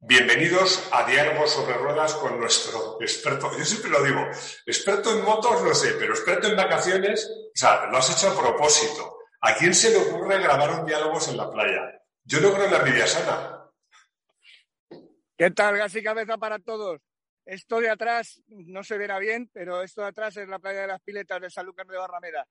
Bienvenidos 0.00 0.88
a 0.92 1.04
Diálogos 1.04 1.50
sobre 1.50 1.76
Ruedas 1.76 2.14
con 2.14 2.38
nuestro 2.38 2.98
experto. 3.00 3.50
Yo 3.58 3.64
siempre 3.64 3.90
lo 3.90 4.00
digo, 4.04 4.20
experto 4.64 5.12
en 5.12 5.24
motos 5.24 5.60
no 5.64 5.74
sé, 5.74 5.94
pero 5.98 6.14
experto 6.14 6.46
en 6.46 6.56
vacaciones, 6.56 7.28
o 7.28 7.50
sea, 7.52 7.86
lo 7.86 7.98
has 7.98 8.08
hecho 8.16 8.30
a 8.30 8.40
propósito. 8.40 9.18
¿A 9.40 9.56
quién 9.56 9.74
se 9.74 9.90
le 9.90 9.96
ocurre 9.96 10.40
grabar 10.40 10.78
un 10.78 10.86
diálogos 10.86 11.26
en 11.28 11.36
la 11.36 11.50
playa? 11.50 12.00
Yo 12.22 12.40
no 12.40 12.52
creo 12.52 12.66
en 12.66 12.72
la 12.72 12.78
envidia 12.78 13.08
sana. 13.08 13.70
¿Qué 15.36 15.50
tal, 15.50 15.76
gas 15.76 15.96
y 15.96 16.02
cabeza 16.02 16.38
para 16.38 16.60
todos? 16.60 17.00
Esto 17.44 17.80
de 17.80 17.90
atrás 17.90 18.40
no 18.46 18.84
se 18.84 18.98
verá 18.98 19.18
bien, 19.18 19.50
pero 19.52 19.82
esto 19.82 20.02
de 20.02 20.08
atrás 20.08 20.36
es 20.36 20.48
la 20.48 20.60
playa 20.60 20.82
de 20.82 20.88
las 20.88 21.00
piletas 21.00 21.40
de 21.40 21.50
Sanlúcar 21.50 21.86
de 21.88 21.98
Barrameda. 21.98 22.46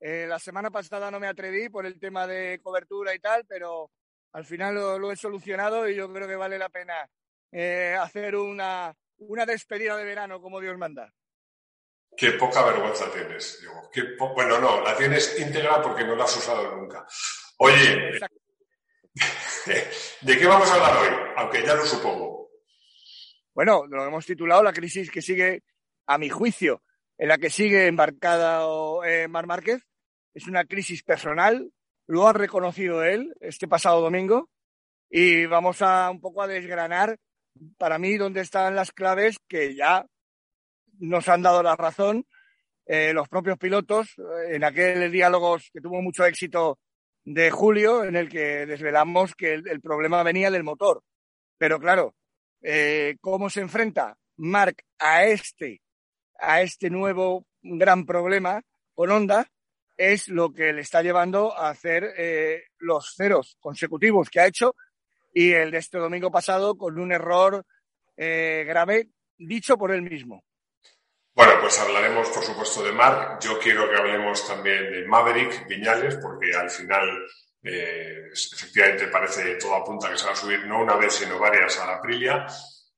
Eh, 0.00 0.26
la 0.28 0.40
semana 0.40 0.72
pasada 0.72 1.08
no 1.08 1.20
me 1.20 1.28
atreví 1.28 1.68
por 1.68 1.86
el 1.86 2.00
tema 2.00 2.26
de 2.26 2.58
cobertura 2.60 3.14
y 3.14 3.20
tal, 3.20 3.44
pero 3.46 3.92
al 4.32 4.44
final 4.44 4.74
lo, 4.74 5.12
he 5.12 5.16
solucionado 5.16 5.88
y 5.88 5.94
yo 5.96 6.12
creo 6.12 6.28
que 6.28 6.36
vale 6.36 6.58
la 6.58 6.68
pena 6.68 7.08
eh, 7.52 7.96
hacer 7.98 8.36
una, 8.36 8.94
una 9.18 9.46
despedida 9.46 9.96
de 9.96 10.04
verano 10.04 10.40
como 10.40 10.60
Dios 10.60 10.76
manda. 10.78 11.12
Qué 12.16 12.32
poca 12.32 12.64
vergüenza 12.64 13.10
tienes. 13.12 13.60
Digo, 13.60 14.34
bueno, 14.34 14.60
no, 14.60 14.80
la 14.82 14.96
tienes 14.96 15.38
íntegra 15.40 15.80
porque 15.80 16.04
no 16.04 16.16
la 16.16 16.24
has 16.24 16.36
usado 16.36 16.76
nunca. 16.76 17.06
Oye, 17.58 18.20
¿de 20.20 20.38
qué 20.38 20.46
vamos 20.46 20.70
a 20.70 20.74
hablar 20.74 20.96
hoy? 20.96 21.32
Aunque 21.36 21.62
ya 21.62 21.74
lo 21.74 21.84
supongo. 21.84 22.50
Bueno, 23.54 23.86
lo 23.86 24.04
hemos 24.04 24.26
titulado 24.26 24.62
La 24.62 24.72
crisis 24.72 25.10
que 25.10 25.22
sigue, 25.22 25.62
a 26.06 26.18
mi 26.18 26.28
juicio, 26.28 26.82
en 27.18 27.28
la 27.28 27.38
que 27.38 27.50
sigue 27.50 27.86
embarcada 27.86 28.64
eh, 29.06 29.28
Mar 29.28 29.46
Márquez. 29.46 29.82
Es 30.32 30.46
una 30.46 30.64
crisis 30.64 31.02
personal, 31.02 31.72
lo 32.10 32.26
ha 32.26 32.32
reconocido 32.32 33.04
él 33.04 33.32
este 33.40 33.68
pasado 33.68 34.00
domingo 34.00 34.50
y 35.08 35.46
vamos 35.46 35.80
a 35.80 36.10
un 36.10 36.20
poco 36.20 36.42
a 36.42 36.48
desgranar 36.48 37.16
para 37.78 37.98
mí 37.98 38.16
dónde 38.16 38.40
están 38.40 38.74
las 38.74 38.90
claves 38.90 39.36
que 39.46 39.76
ya 39.76 40.04
nos 40.98 41.28
han 41.28 41.42
dado 41.42 41.62
la 41.62 41.76
razón 41.76 42.26
eh, 42.84 43.12
los 43.12 43.28
propios 43.28 43.56
pilotos 43.58 44.08
eh, 44.18 44.56
en 44.56 44.64
aquel 44.64 45.12
diálogo 45.12 45.58
que 45.72 45.80
tuvo 45.80 46.02
mucho 46.02 46.24
éxito 46.26 46.80
de 47.24 47.48
julio 47.52 48.02
en 48.02 48.16
el 48.16 48.28
que 48.28 48.66
desvelamos 48.66 49.36
que 49.36 49.54
el, 49.54 49.80
problema 49.80 50.24
venía 50.24 50.50
del 50.50 50.64
motor. 50.64 51.04
Pero 51.58 51.78
claro, 51.78 52.16
eh, 52.60 53.18
¿cómo 53.20 53.50
se 53.50 53.60
enfrenta 53.60 54.16
Mark 54.38 54.78
a 54.98 55.26
este, 55.26 55.80
a 56.40 56.62
este 56.62 56.90
nuevo 56.90 57.46
gran 57.62 58.04
problema 58.04 58.60
con 58.94 59.12
Honda? 59.12 59.46
Es 60.00 60.28
lo 60.28 60.50
que 60.50 60.72
le 60.72 60.80
está 60.80 61.02
llevando 61.02 61.54
a 61.54 61.68
hacer 61.68 62.14
eh, 62.16 62.62
los 62.78 63.14
ceros 63.14 63.58
consecutivos 63.60 64.30
que 64.30 64.40
ha 64.40 64.46
hecho 64.46 64.74
y 65.34 65.52
el 65.52 65.70
de 65.70 65.76
este 65.76 65.98
domingo 65.98 66.30
pasado 66.30 66.78
con 66.78 66.98
un 66.98 67.12
error 67.12 67.66
eh, 68.16 68.64
grave 68.66 69.10
dicho 69.36 69.76
por 69.76 69.92
él 69.92 70.00
mismo. 70.00 70.42
Bueno, 71.34 71.52
pues 71.60 71.78
hablaremos 71.80 72.30
por 72.30 72.42
supuesto 72.42 72.82
de 72.82 72.92
Mark. 72.92 73.40
Yo 73.42 73.58
quiero 73.58 73.90
que 73.90 73.96
hablemos 73.96 74.48
también 74.48 74.90
de 74.90 75.06
Maverick 75.06 75.66
Viñales 75.68 76.16
porque 76.16 76.50
al 76.54 76.70
final 76.70 77.06
eh, 77.62 78.30
efectivamente 78.32 79.08
parece 79.08 79.56
todo 79.56 79.74
apunta 79.74 80.10
que 80.10 80.16
se 80.16 80.24
va 80.24 80.32
a 80.32 80.36
subir 80.36 80.66
no 80.66 80.80
una 80.80 80.96
vez 80.96 81.12
sino 81.12 81.38
varias 81.38 81.78
a 81.78 81.86
la 81.86 81.96
Aprilia. 81.96 82.46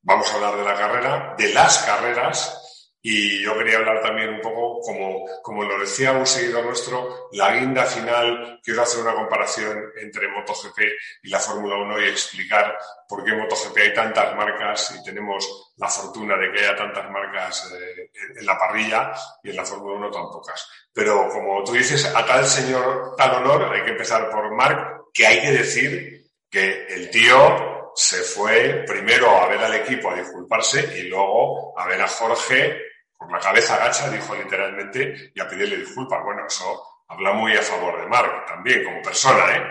Vamos 0.03 0.31
a 0.31 0.37
hablar 0.37 0.57
de 0.57 0.65
la 0.65 0.75
carrera, 0.77 1.35
de 1.37 1.53
las 1.53 1.79
carreras 1.79 2.62
y 3.05 3.43
yo 3.43 3.59
quería 3.59 3.79
hablar 3.79 4.01
también 4.01 4.35
un 4.35 4.41
poco, 4.41 4.81
como, 4.81 5.27
como 5.43 5.65
lo 5.65 5.81
decía 5.81 6.13
un 6.13 6.25
seguidor 6.25 6.65
nuestro, 6.65 7.29
la 7.33 7.53
guinda 7.53 7.85
final. 7.85 8.61
Quiero 8.63 8.83
hacer 8.83 9.03
una 9.03 9.15
comparación 9.15 9.91
entre 10.01 10.29
MotoGP 10.29 10.79
y 11.25 11.29
la 11.29 11.41
Fórmula 11.41 11.79
1 11.79 12.01
y 12.01 12.05
explicar 12.05 12.79
por 13.09 13.25
qué 13.25 13.33
en 13.33 13.41
MotoGP 13.41 13.77
hay 13.77 13.93
tantas 13.93 14.37
marcas 14.37 14.95
y 14.97 15.05
tenemos 15.05 15.73
la 15.79 15.89
fortuna 15.89 16.37
de 16.37 16.53
que 16.53 16.61
haya 16.61 16.77
tantas 16.77 17.11
marcas 17.11 17.73
eh, 17.73 18.11
en 18.39 18.47
la 18.47 18.57
parrilla 18.57 19.13
y 19.43 19.51
en 19.51 19.57
la 19.57 19.65
Fórmula 19.65 19.97
1 19.97 20.11
tan 20.13 20.31
pocas. 20.31 20.71
Pero 20.93 21.29
como 21.29 21.65
tú 21.65 21.73
dices, 21.73 22.07
a 22.07 22.25
tal 22.25 22.47
señor, 22.47 23.17
tal 23.17 23.35
honor, 23.43 23.75
hay 23.75 23.83
que 23.83 23.91
empezar 23.91 24.31
por 24.31 24.55
Marc, 24.55 25.07
que 25.13 25.27
hay 25.27 25.41
que 25.41 25.51
decir 25.51 26.31
que 26.49 26.87
el 26.87 27.11
tío 27.11 27.91
se 27.97 28.23
fue 28.23 28.85
primero 28.87 29.29
a 29.29 29.49
ver 29.49 29.59
al 29.59 29.75
equipo 29.75 30.09
a 30.09 30.15
disculparse 30.15 30.99
y 30.99 31.09
luego 31.09 31.77
a 31.77 31.89
ver 31.89 32.01
a 32.01 32.07
Jorge 32.07 32.92
con 33.23 33.33
la 33.33 33.39
cabeza 33.39 33.77
agacha, 33.77 34.11
dijo 34.11 34.35
literalmente, 34.35 35.33
y 35.35 35.41
a 35.41 35.49
pedirle 35.49 35.79
disculpas. 35.79 36.23
Bueno, 36.25 36.47
eso 36.47 36.83
habla 37.09 37.33
muy 37.33 37.55
a 37.57 37.63
favor 37.63 38.01
de 38.01 38.07
Mark 38.07 38.47
también, 38.47 38.85
como 38.85 39.03
persona, 39.03 39.57
¿eh? 39.57 39.63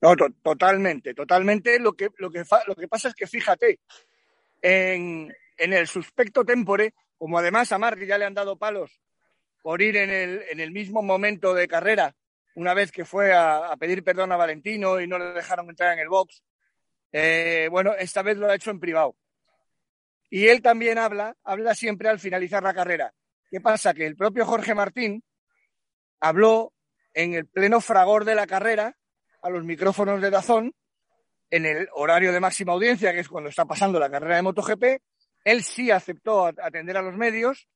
No, 0.00 0.14
totalmente, 0.42 1.14
totalmente. 1.14 1.78
Lo 1.78 1.94
que, 1.94 2.10
lo, 2.18 2.30
que 2.30 2.44
lo 2.66 2.74
que 2.74 2.88
pasa 2.88 3.08
es 3.08 3.14
que 3.14 3.26
fíjate, 3.26 3.80
en, 4.60 5.34
en 5.56 5.72
el 5.72 5.86
suspecto 5.86 6.44
tempore, 6.44 6.94
como 7.16 7.38
además 7.38 7.72
a 7.72 7.78
Mark 7.78 7.98
ya 8.04 8.18
le 8.18 8.26
han 8.26 8.34
dado 8.34 8.58
palos 8.58 9.00
por 9.62 9.80
ir 9.80 9.96
en 9.96 10.10
el, 10.10 10.42
en 10.50 10.60
el 10.60 10.72
mismo 10.72 11.00
momento 11.02 11.54
de 11.54 11.66
carrera, 11.66 12.14
una 12.54 12.74
vez 12.74 12.92
que 12.92 13.06
fue 13.06 13.32
a, 13.32 13.74
pedir 13.78 14.04
perdón 14.04 14.30
a 14.30 14.36
Valentino 14.36 15.00
y 15.00 15.06
no 15.06 15.18
le 15.18 15.32
dejaron 15.32 15.70
entrar 15.70 15.94
en 15.94 16.00
el 16.00 16.08
box, 16.08 16.42
eh, 17.12 17.68
bueno, 17.70 17.94
esta 17.94 18.22
vez 18.22 18.36
lo 18.36 18.48
ha 18.48 18.54
hecho 18.54 18.70
en 18.70 18.78
privado. 18.78 19.16
Y 20.30 20.48
él 20.48 20.62
también 20.62 20.98
habla, 20.98 21.36
habla 21.44 21.74
siempre 21.74 22.08
al 22.08 22.18
finalizar 22.18 22.62
la 22.62 22.74
carrera. 22.74 23.12
¿Qué 23.50 23.60
pasa? 23.60 23.94
Que 23.94 24.06
el 24.06 24.16
propio 24.16 24.46
Jorge 24.46 24.74
Martín 24.74 25.22
habló 26.20 26.72
en 27.12 27.34
el 27.34 27.46
pleno 27.46 27.80
fragor 27.80 28.24
de 28.24 28.34
la 28.34 28.46
carrera 28.46 28.96
a 29.42 29.50
los 29.50 29.64
micrófonos 29.64 30.20
de 30.20 30.30
Dazón, 30.30 30.74
en 31.50 31.66
el 31.66 31.88
horario 31.92 32.32
de 32.32 32.40
máxima 32.40 32.72
audiencia, 32.72 33.12
que 33.12 33.20
es 33.20 33.28
cuando 33.28 33.50
está 33.50 33.64
pasando 33.64 34.00
la 34.00 34.10
carrera 34.10 34.36
de 34.36 34.42
MotoGP. 34.42 34.84
Él 35.44 35.62
sí 35.62 35.90
aceptó 35.90 36.46
atender 36.46 36.96
a 36.96 37.02
los 37.02 37.16
medios 37.16 37.68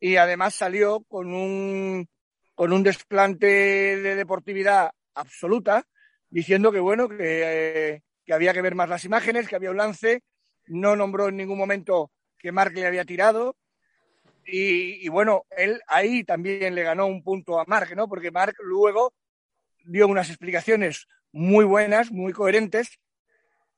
y 0.00 0.16
además 0.16 0.54
salió 0.54 1.00
con 1.00 1.34
un, 1.34 2.08
con 2.54 2.72
un 2.72 2.82
desplante 2.82 3.46
de 3.46 4.14
deportividad 4.14 4.92
absoluta, 5.14 5.84
diciendo 6.30 6.70
que 6.70 6.80
bueno, 6.80 7.08
que, 7.08 7.16
eh, 7.18 8.02
que 8.24 8.32
había 8.32 8.54
que 8.54 8.62
ver 8.62 8.74
más 8.74 8.88
las 8.88 9.04
imágenes, 9.04 9.48
que 9.48 9.56
había 9.56 9.72
un 9.72 9.76
lance 9.76 10.22
no 10.66 10.96
nombró 10.96 11.28
en 11.28 11.36
ningún 11.36 11.58
momento 11.58 12.10
que 12.38 12.52
Mark 12.52 12.72
le 12.74 12.86
había 12.86 13.04
tirado. 13.04 13.56
Y, 14.48 15.08
bueno, 15.08 15.44
él 15.50 15.80
ahí 15.88 16.22
también 16.22 16.74
le 16.74 16.84
ganó 16.84 17.06
un 17.06 17.24
punto 17.24 17.58
a 17.58 17.64
Mark, 17.66 17.96
¿no? 17.96 18.08
Porque 18.08 18.30
Mark 18.30 18.54
luego 18.60 19.12
dio 19.84 20.06
unas 20.06 20.28
explicaciones 20.28 21.08
muy 21.32 21.64
buenas, 21.64 22.12
muy 22.12 22.32
coherentes, 22.32 23.00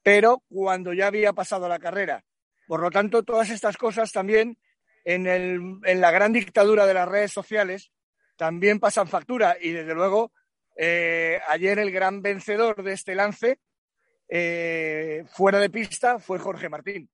pero 0.02 0.42
cuando 0.50 0.92
ya 0.92 1.06
había 1.06 1.32
pasado 1.32 1.68
la 1.68 1.78
carrera. 1.78 2.22
Por 2.66 2.80
lo 2.80 2.90
tanto, 2.90 3.22
todas 3.22 3.48
estas 3.48 3.78
cosas 3.78 4.12
también 4.12 4.58
en, 5.04 5.26
el, 5.26 5.78
en 5.84 6.00
la 6.02 6.10
gran 6.10 6.34
dictadura 6.34 6.86
de 6.86 6.94
las 6.94 7.08
redes 7.08 7.32
sociales 7.32 7.90
también 8.36 8.78
pasan 8.78 9.08
factura. 9.08 9.56
Y 9.58 9.72
desde 9.72 9.94
luego, 9.94 10.32
eh, 10.76 11.40
ayer 11.48 11.78
el 11.78 11.90
gran 11.90 12.20
vencedor 12.20 12.82
de 12.82 12.92
este 12.92 13.14
lance 13.14 13.58
eh, 14.28 15.24
fuera 15.30 15.58
de 15.58 15.70
pista 15.70 16.18
fue 16.18 16.38
Jorge 16.38 16.68
Martín. 16.68 17.08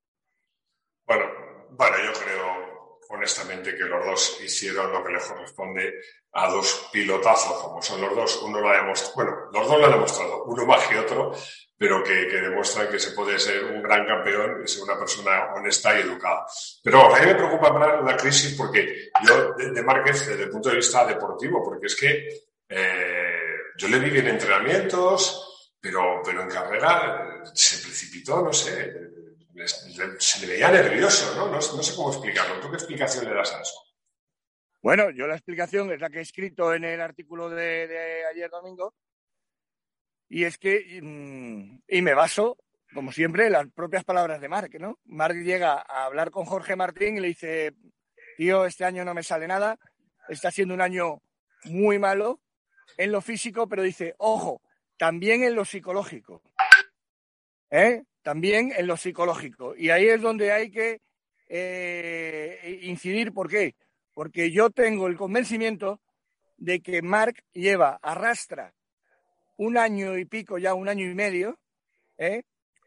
Bueno, 1.07 1.25
bueno, 1.71 1.97
yo 2.05 2.13
creo 2.13 2.99
honestamente 3.11 3.77
que 3.77 3.85
los 3.85 4.05
dos 4.05 4.41
hicieron 4.43 4.93
lo 4.93 5.05
que 5.05 5.13
les 5.13 5.25
corresponde 5.25 5.95
a 6.33 6.49
dos 6.49 6.89
pilotazos, 6.93 7.63
como 7.63 7.81
son 7.81 8.01
los 8.01 8.15
dos. 8.15 8.43
Uno 8.43 8.61
lo 8.61 8.69
ha 8.69 8.77
demostrado, 8.77 9.15
bueno, 9.15 9.37
los 9.53 9.69
dos 9.69 9.79
lo 9.79 9.87
han 9.87 9.93
demostrado, 9.93 10.45
uno 10.45 10.67
más 10.67 10.87
que 10.89 10.99
otro, 10.99 11.33
pero 11.77 12.03
que, 12.03 12.27
demuestran 12.27 12.89
que 12.89 12.99
se 12.99 13.13
puede 13.13 13.39
ser 13.39 13.65
un 13.65 13.83
gran 13.83 14.07
campeón 14.07 14.63
y 14.65 14.69
ser 14.69 14.83
una 14.83 14.99
persona 14.99 15.55
honesta 15.55 15.99
y 15.99 16.03
educada. 16.03 16.47
Pero 16.83 17.15
a 17.15 17.21
mí 17.21 17.27
me 17.27 17.35
preocupa 17.35 17.73
más 17.73 18.05
la 18.05 18.17
crisis 18.17 18.55
porque 18.57 19.11
yo, 19.27 19.53
de, 19.53 19.83
Márquez, 19.83 20.27
desde 20.27 20.45
el 20.45 20.51
punto 20.51 20.71
de 20.71 20.77
vista 20.77 21.07
deportivo, 21.07 21.63
porque 21.63 21.87
es 21.87 21.97
que 21.97 22.29
eh, 22.69 23.41
yo 23.77 23.89
le 23.89 23.99
vi 23.99 24.19
en 24.19 24.29
entrenamientos, 24.29 25.54
pero, 25.85 26.23
pero 26.25 26.43
en 26.43 26.49
carrera 26.49 27.43
eh, 27.45 27.51
se 27.53 27.85
precipitó, 27.87 28.43
no 28.43 28.55
sé, 28.55 28.91
se 30.19 30.41
le 30.41 30.55
veía 30.55 30.71
nervioso, 30.71 31.37
¿no? 31.37 31.53
¿no? 31.53 31.61
sé 31.61 31.95
cómo 31.95 32.11
explicarlo. 32.11 32.59
¿Tú 32.59 32.71
qué 32.71 32.77
explicación 32.77 33.27
le 33.27 33.35
das 33.35 33.53
a 33.53 33.61
eso? 33.61 33.75
Bueno, 34.83 35.11
yo 35.11 35.27
la 35.27 35.35
explicación 35.35 35.93
es 35.93 36.01
la 36.01 36.09
que 36.09 36.21
he 36.21 36.23
escrito 36.23 36.73
en 36.73 36.85
el 36.85 37.03
artículo 37.03 37.51
de, 37.51 38.25
ayer 38.31 38.51
domingo, 38.51 38.95
y 40.31 40.45
es 40.45 40.57
que, 40.57 41.01
mm, 41.03 41.83
y 41.87 42.01
me 42.01 42.15
baso 42.15 42.57
como 42.95 43.11
siempre, 43.11 43.51
las 43.51 43.67
propias 43.73 44.05
palabras 44.05 44.41
de 44.41 44.49
Marc, 44.49 44.79
¿no? 44.79 45.01
Marc 45.05 45.35
llega 45.35 45.85
a 45.87 46.05
hablar 46.05 46.31
con 46.31 46.45
Jorge 46.45 46.77
Martín 46.77 47.17
y 47.17 47.21
le 47.21 47.29
dice, 47.29 47.75
tío, 48.37 48.65
este 48.65 48.85
año 48.85 49.05
no 49.05 49.15
me 49.15 49.25
sale 49.25 49.49
nada, 49.49 49.77
está 50.29 50.53
siendo 50.53 50.75
un 50.75 50.81
año 50.81 51.21
muy 51.65 51.99
malo 51.99 52.41
en 52.97 53.11
lo 53.11 53.21
físico, 53.21 53.69
pero 53.69 53.83
dice, 53.83 54.15
ojo, 54.19 54.63
también 54.97 55.43
en 55.43 55.55
lo 55.55 55.65
psicológico. 55.65 56.43
¿Eh? 57.71 58.03
También 58.23 58.73
en 58.77 58.87
lo 58.87 58.97
psicológico. 58.97 59.75
Y 59.77 59.91
ahí 59.91 60.07
es 60.07 60.21
donde 60.21 60.53
hay 60.53 60.71
que 60.71 61.01
eh, 61.49 62.81
incidir. 62.83 63.33
¿Por 63.33 63.49
qué? 63.49 63.75
Porque 64.13 64.51
yo 64.51 64.71
tengo 64.71 65.07
el 65.07 65.17
convencimiento 65.17 66.01
de 66.57 66.81
que 66.81 67.03
Marc 67.03 67.43
lleva, 67.53 67.99
arrastra 68.01 68.75
un 69.57 69.77
año 69.77 70.17
y 70.19 70.25
pico, 70.25 70.59
ya 70.59 70.75
un 70.75 70.89
año 70.89 71.07
y 71.07 71.15
medio, 71.15 71.59
¿eh? 72.19 72.43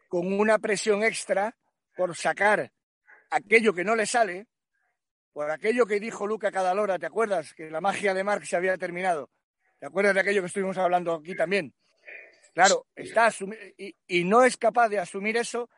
con 0.08 0.32
una 0.32 0.58
presión 0.58 1.02
extra 1.02 1.56
por 1.96 2.16
sacar 2.16 2.72
aquello 3.30 3.74
que 3.74 3.84
no 3.84 3.94
le 3.94 4.06
sale, 4.06 4.46
por 5.32 5.50
aquello 5.50 5.86
que 5.86 6.00
dijo 6.00 6.26
Luca 6.26 6.50
Cadalora, 6.50 6.98
¿te 6.98 7.06
acuerdas? 7.06 7.54
Que 7.54 7.70
la 7.70 7.80
magia 7.80 8.14
de 8.14 8.24
Marx 8.24 8.48
se 8.48 8.56
había 8.56 8.76
terminado. 8.76 9.30
¿Te 9.78 9.86
acuerdas 9.86 10.14
de 10.14 10.20
aquello 10.20 10.40
que 10.42 10.46
estuvimos 10.48 10.76
hablando 10.78 11.14
aquí 11.14 11.36
también? 11.36 11.72
Claro, 12.58 12.88
está 12.96 13.30
y, 13.76 13.94
y 14.08 14.24
no 14.24 14.42
es 14.42 14.56
capaz 14.56 14.88
de 14.88 14.98
asumir 14.98 15.36
eso, 15.36 15.70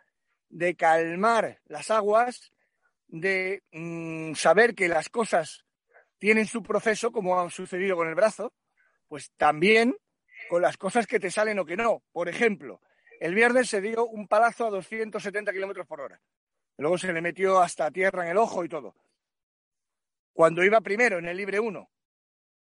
de 0.49 0.75
calmar 0.77 1.61
las 1.67 1.91
aguas, 1.91 2.55
de 3.07 3.63
mm, 3.71 4.33
saber 4.33 4.75
que 4.75 4.89
las 4.89 5.11
cosas 5.11 5.67
tienen 6.17 6.47
su 6.47 6.63
proceso, 6.63 7.13
como 7.13 7.39
ha 7.39 7.51
sucedido 7.51 7.97
con 7.97 8.09
el 8.09 8.15
brazo, 8.15 8.55
pues 9.09 9.31
también 9.37 9.95
con 10.49 10.63
las 10.63 10.79
cosas 10.79 11.07
que 11.07 11.21
te 11.21 11.31
salen 11.31 11.59
o 11.59 11.67
que 11.67 11.77
no. 11.77 12.03
Por 12.13 12.31
ejemplo, 12.31 12.81
el 13.21 13.35
viernes 13.35 13.69
se 13.69 13.83
dio 13.83 14.07
un 14.07 14.27
palazo 14.27 14.65
a 14.65 14.71
270 14.71 15.53
kilómetros 15.53 15.87
por 15.87 16.01
hora. 16.01 16.19
Luego 16.79 16.97
se 16.97 17.13
le 17.13 17.21
metió 17.21 17.61
hasta 17.61 17.91
tierra 17.91 18.25
en 18.25 18.31
el 18.31 18.39
ojo 18.39 18.65
y 18.65 18.71
todo. 18.71 18.97
Cuando 20.33 20.65
iba 20.65 20.81
primero 20.81 21.19
en 21.19 21.27
el 21.27 21.37
libre 21.37 21.61
1, 21.61 21.79
o 21.79 21.91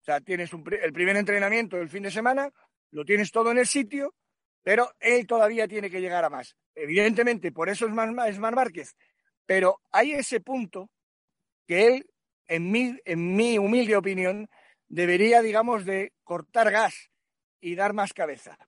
sea, 0.00 0.20
tienes 0.20 0.50
el 0.52 0.92
primer 0.92 1.16
entrenamiento 1.16 1.76
del 1.76 1.88
fin 1.88 2.02
de 2.02 2.10
semana, 2.10 2.50
lo 2.90 3.04
tienes 3.04 3.30
todo 3.30 3.50
en 3.50 3.58
el 3.58 3.66
sitio, 3.66 4.14
pero 4.62 4.90
él 5.00 5.26
todavía 5.26 5.68
tiene 5.68 5.90
que 5.90 6.00
llegar 6.00 6.24
a 6.24 6.30
más. 6.30 6.56
Evidentemente, 6.74 7.52
por 7.52 7.68
eso 7.68 7.86
es 7.86 7.92
más, 7.92 8.10
es 8.28 8.38
más 8.38 8.52
Márquez. 8.52 8.96
Pero 9.46 9.80
hay 9.90 10.12
ese 10.12 10.40
punto 10.40 10.90
que 11.66 11.86
él, 11.86 12.10
en 12.46 12.70
mi, 12.70 12.98
en 13.04 13.36
mi 13.36 13.58
humilde 13.58 13.96
opinión, 13.96 14.48
debería, 14.88 15.42
digamos, 15.42 15.84
de 15.84 16.12
cortar 16.24 16.70
gas 16.70 17.10
y 17.60 17.74
dar 17.74 17.92
más 17.92 18.12
cabeza. 18.12 18.58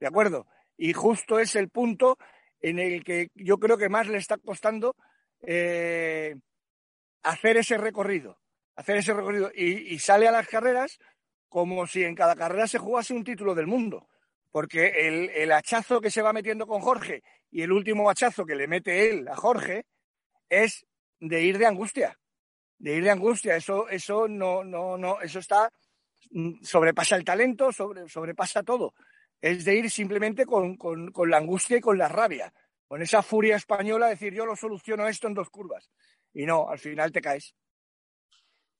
¿De 0.00 0.06
acuerdo? 0.06 0.46
Y 0.76 0.92
justo 0.92 1.38
es 1.38 1.56
el 1.56 1.68
punto 1.68 2.18
en 2.60 2.78
el 2.78 3.04
que 3.04 3.28
yo 3.34 3.58
creo 3.58 3.78
que 3.78 3.88
más 3.88 4.08
le 4.08 4.18
está 4.18 4.36
costando 4.38 4.96
eh, 5.42 6.34
hacer 7.22 7.56
ese 7.56 7.78
recorrido, 7.78 8.38
hacer 8.76 8.96
ese 8.96 9.14
recorrido 9.14 9.50
y, 9.54 9.98
sale 9.98 10.28
a 10.28 10.32
las 10.32 10.48
carreras 10.48 10.98
como 11.48 11.86
si 11.86 12.04
en 12.04 12.14
cada 12.14 12.36
carrera 12.36 12.66
se 12.66 12.78
jugase 12.78 13.14
un 13.14 13.24
título 13.24 13.54
del 13.54 13.66
mundo, 13.66 14.08
porque 14.50 15.08
el, 15.08 15.30
el, 15.30 15.52
hachazo 15.52 16.00
que 16.00 16.10
se 16.10 16.22
va 16.22 16.32
metiendo 16.32 16.66
con 16.66 16.80
Jorge 16.80 17.22
y 17.50 17.62
el 17.62 17.72
último 17.72 18.10
hachazo 18.10 18.44
que 18.44 18.54
le 18.54 18.66
mete 18.66 19.10
él 19.10 19.28
a 19.28 19.36
Jorge 19.36 19.86
es 20.48 20.86
de 21.20 21.42
ir 21.42 21.58
de 21.58 21.66
angustia, 21.66 22.18
de 22.78 22.96
ir 22.96 23.04
de 23.04 23.10
angustia. 23.10 23.56
Eso, 23.56 23.88
eso 23.88 24.28
no, 24.28 24.64
no, 24.64 24.96
no, 24.96 25.20
eso 25.20 25.38
está 25.38 25.70
mm, 26.30 26.62
sobrepasa 26.62 27.16
el 27.16 27.24
talento, 27.24 27.72
sobre, 27.72 28.08
sobrepasa 28.08 28.62
todo 28.62 28.94
es 29.40 29.64
de 29.64 29.76
ir 29.76 29.90
simplemente 29.90 30.46
con, 30.46 30.76
la 31.26 31.36
angustia 31.36 31.76
y 31.76 31.80
con 31.80 31.98
la 31.98 32.08
rabia, 32.08 32.52
con 32.86 33.02
esa 33.02 33.22
furia 33.22 33.56
española, 33.56 34.08
decir 34.08 34.34
yo 34.34 34.46
lo 34.46 34.56
soluciono 34.56 35.06
esto 35.06 35.28
en 35.28 35.34
dos 35.34 35.50
curvas. 35.50 35.90
Y 36.32 36.44
no, 36.46 36.68
al 36.68 36.78
final 36.78 37.12
te 37.12 37.20
caes. 37.20 37.54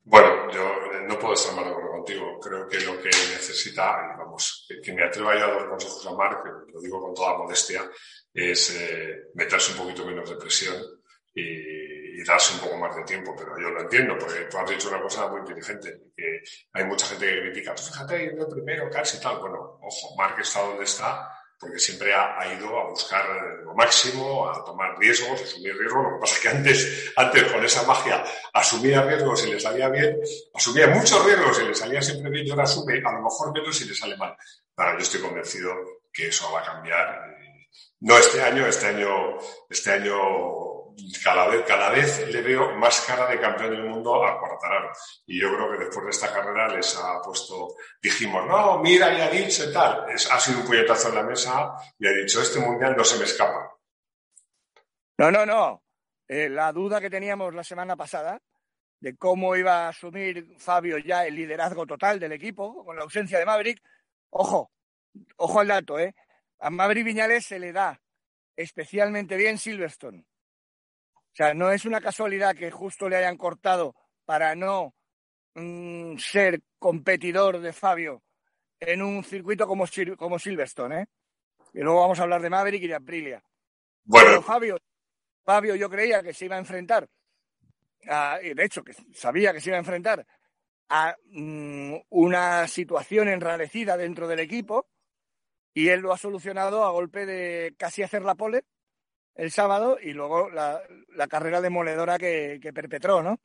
Bueno, 0.09 0.51
yo 0.51 0.63
eh, 0.63 1.05
no 1.07 1.19
puedo 1.19 1.35
estar 1.35 1.55
más 1.55 1.65
de 1.65 1.71
acuerdo 1.71 1.91
contigo. 1.91 2.41
Creo 2.41 2.67
que 2.67 2.81
lo 2.81 3.01
que 3.01 3.09
necesita, 3.09 4.17
vamos, 4.17 4.67
que 4.83 4.93
me 4.93 5.05
atreva 5.05 5.39
yo 5.39 5.45
a 5.45 5.55
dar 5.55 5.69
consejos 5.69 6.07
a 6.07 6.43
que 6.43 6.73
lo 6.73 6.81
digo 6.81 7.01
con 7.01 7.15
toda 7.15 7.39
modestia, 7.39 7.83
es 8.33 8.77
eh, 8.77 9.29
meterse 9.35 9.73
un 9.73 9.79
poquito 9.79 10.07
menos 10.07 10.29
de 10.29 10.37
presión 10.37 10.83
y 11.35 11.89
y 12.19 12.25
darse 12.25 12.55
un 12.55 12.61
poco 12.61 12.77
más 12.79 12.97
de 12.97 13.05
tiempo, 13.05 13.33
pero 13.39 13.57
yo 13.61 13.71
lo 13.71 13.81
entiendo, 13.81 14.19
porque 14.19 14.41
tú 14.51 14.59
has 14.59 14.69
dicho 14.69 14.89
una 14.89 15.01
cosa 15.01 15.29
muy 15.29 15.39
inteligente, 15.39 16.01
que 16.17 16.43
hay 16.73 16.85
mucha 16.85 17.07
gente 17.07 17.27
que 17.27 17.41
critica, 17.43 17.73
pues 17.75 17.91
fíjate, 17.91 18.35
yo 18.37 18.49
primero, 18.49 18.91
casi 18.91 19.21
tal. 19.21 19.39
Bueno, 19.39 19.79
ojo, 19.81 20.17
Mark 20.17 20.37
está 20.41 20.63
donde 20.63 20.83
está, 20.83 21.31
porque 21.59 21.79
siempre 21.79 22.15
ha, 22.15 22.55
ido 22.55 22.79
a 22.79 22.89
buscar 22.89 23.25
lo 23.65 23.75
máximo, 23.75 24.49
a 24.49 24.65
tomar 24.65 24.97
riesgos, 24.97 25.41
a 25.41 25.45
asumir 25.45 25.77
riesgos. 25.77 26.05
Lo 26.05 26.15
que 26.15 26.21
pasa 26.21 26.35
es 26.35 26.41
que 26.41 26.49
antes, 26.49 27.13
antes 27.17 27.53
con 27.53 27.65
esa 27.65 27.83
magia, 27.83 28.25
asumía 28.53 29.03
riesgos 29.03 29.45
y 29.47 29.53
le 29.53 29.61
salía 29.61 29.89
bien, 29.89 30.21
asumía 30.55 30.87
muchos 30.89 31.25
riesgos 31.25 31.61
y 31.61 31.65
le 31.67 31.75
salía 31.75 32.01
siempre 32.01 32.31
bien, 32.31 32.47
y 32.47 32.51
ahora 32.51 32.63
asume 32.63 33.03
a 33.05 33.13
lo 33.13 33.23
mejor 33.23 33.53
menos 33.53 33.81
y 33.81 33.87
le 33.87 33.95
sale 33.95 34.17
mal. 34.17 34.37
Bueno, 34.77 34.93
yo 34.93 34.99
estoy 34.99 35.21
convencido 35.21 35.75
que 36.13 36.29
eso 36.29 36.53
va 36.53 36.61
a 36.61 36.65
cambiar. 36.65 37.37
No 38.01 38.17
este 38.17 38.41
año, 38.41 38.65
este 38.67 38.87
año, 38.87 39.39
este 39.69 39.91
año 39.91 40.78
cada 41.23 41.47
vez, 41.49 41.65
vez 41.95 42.33
le 42.33 42.43
veo 42.43 42.75
más 42.77 43.01
cara 43.03 43.27
de 43.29 43.41
campeón 43.41 43.71
del 43.71 43.85
mundo 43.85 44.25
a 44.25 44.39
Quartararo. 44.39 44.91
Y 45.27 45.41
yo 45.41 45.55
creo 45.55 45.73
que 45.73 45.85
después 45.85 46.05
de 46.05 46.11
esta 46.11 46.33
carrera 46.33 46.69
les 46.69 46.97
ha 46.97 47.21
puesto, 47.23 47.75
dijimos, 48.03 48.47
no, 48.47 48.79
mira, 48.79 49.13
y 49.13 49.21
ha 49.21 49.29
dicho 49.31 49.73
tal. 49.73 50.07
Ha 50.11 50.41
sido 50.41 50.61
un 50.61 50.67
puñetazo 50.67 51.09
en 51.09 51.15
la 51.15 51.23
mesa 51.23 51.73
y 51.99 52.07
ha 52.07 52.13
dicho, 52.13 52.41
este 52.41 52.61
mundial 52.61 52.95
no 52.97 53.05
se 53.05 53.19
me 53.19 53.25
escapa. 53.25 53.73
No, 55.19 55.31
no, 55.31 55.45
no. 55.45 55.83
Eh, 56.27 56.49
la 56.49 56.73
duda 56.73 57.01
que 57.01 57.11
teníamos 57.11 57.55
la 57.55 57.65
semana 57.65 57.97
pasada 57.97 58.41
de 59.01 59.17
cómo 59.17 59.57
iba 59.57 59.87
a 59.87 59.89
asumir 59.89 60.57
Fabio 60.59 60.99
ya 60.99 61.27
el 61.27 61.35
liderazgo 61.35 61.87
total 61.87 62.19
del 62.19 62.33
equipo 62.33 62.85
con 62.85 62.97
la 62.97 63.03
ausencia 63.03 63.39
de 63.39 63.47
Maverick, 63.47 63.81
ojo, 64.31 64.71
ojo 65.37 65.61
al 65.61 65.69
dato, 65.69 65.99
¿eh? 65.99 66.15
A 66.59 66.71
Maverick 66.71 67.07
Viñales 67.07 67.47
se 67.47 67.59
le 67.59 67.73
da 67.73 68.01
especialmente 68.57 69.37
bien 69.37 69.57
Silverstone. 69.57 70.25
O 71.33 71.37
sea, 71.39 71.55
no 71.55 71.71
es 71.71 71.85
una 71.85 72.01
casualidad 72.01 72.57
que 72.57 72.71
justo 72.71 73.09
le 73.09 73.17
hayan 73.17 73.37
cortado 73.37 73.95
para 74.25 74.55
no 74.55 74.95
mm, 75.55 76.17
ser 76.19 76.63
competidor 76.79 77.61
de 77.61 77.73
Fabio 77.73 78.23
en 78.81 79.03
un 79.03 79.25
circuito 79.25 79.67
como, 79.67 79.85
como 80.17 80.39
Silverstone, 80.39 81.03
¿eh? 81.03 81.07
Y 81.75 81.81
luego 81.81 82.01
vamos 82.01 82.19
a 82.19 82.23
hablar 82.23 82.43
de 82.43 82.51
Maverick 82.51 82.83
y 82.83 82.89
de 82.89 82.95
Aprilia. 82.95 83.43
Bueno. 84.05 84.43
Fabio, 84.43 84.79
Fabio 85.45 85.75
yo 85.77 85.91
creía 85.91 86.23
que 86.23 86.33
se 86.33 86.47
iba 86.47 86.57
a 86.57 86.61
enfrentar, 86.61 87.09
y 88.43 88.55
de 88.55 88.65
hecho 88.65 88.83
que 88.83 88.95
sabía 89.13 89.53
que 89.53 89.61
se 89.61 89.71
iba 89.71 89.77
a 89.77 89.81
enfrentar 89.81 90.27
a 90.89 91.15
mm, 91.27 91.95
una 92.11 92.67
situación 92.67 93.29
enrarecida 93.29 93.97
dentro 93.97 94.27
del 94.27 94.41
equipo 94.41 94.89
y 95.75 95.89
él 95.89 96.01
lo 96.01 96.13
ha 96.13 96.19
solucionado 96.19 96.85
a 96.85 96.91
golpe 96.91 97.27
de 97.27 97.75
casi 97.77 98.03
hacer 98.03 98.23
la 98.23 98.35
pole 98.35 98.65
el 99.39 99.53
sábado 99.53 99.99
y 100.03 100.13
luego 100.13 100.51
la, 100.51 100.83
carrera 101.29 101.61
demoledora 101.61 102.19
que, 102.19 102.59
que 102.61 102.73
perpetró, 102.73 103.23
¿no? 103.23 103.39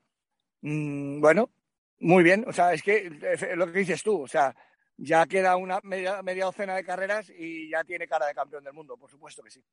Mm, 0.61 1.21
bueno, 1.21 1.51
muy 1.99 2.23
bien. 2.23 2.43
O 2.47 2.51
sea, 2.51 2.73
es 2.73 2.81
que 2.81 3.09
lo 3.55 3.71
que 3.71 3.79
dices 3.79 4.01
tú, 4.01 4.23
o 4.23 4.27
sea, 4.27 4.55
ya 4.97 5.25
queda 5.27 5.55
una 5.55 5.79
media, 5.83 6.21
media 6.23 6.45
docena 6.45 6.75
de 6.75 6.83
carreras 6.83 7.29
y 7.29 7.69
ya 7.69 7.83
tiene 7.83 8.07
cara 8.07 8.25
de 8.25 8.33
campeón 8.33 8.63
del 8.63 8.73
mundo, 8.73 8.97
por 8.97 9.09
supuesto 9.09 9.43
que 9.43 9.51
sí. 9.51 9.63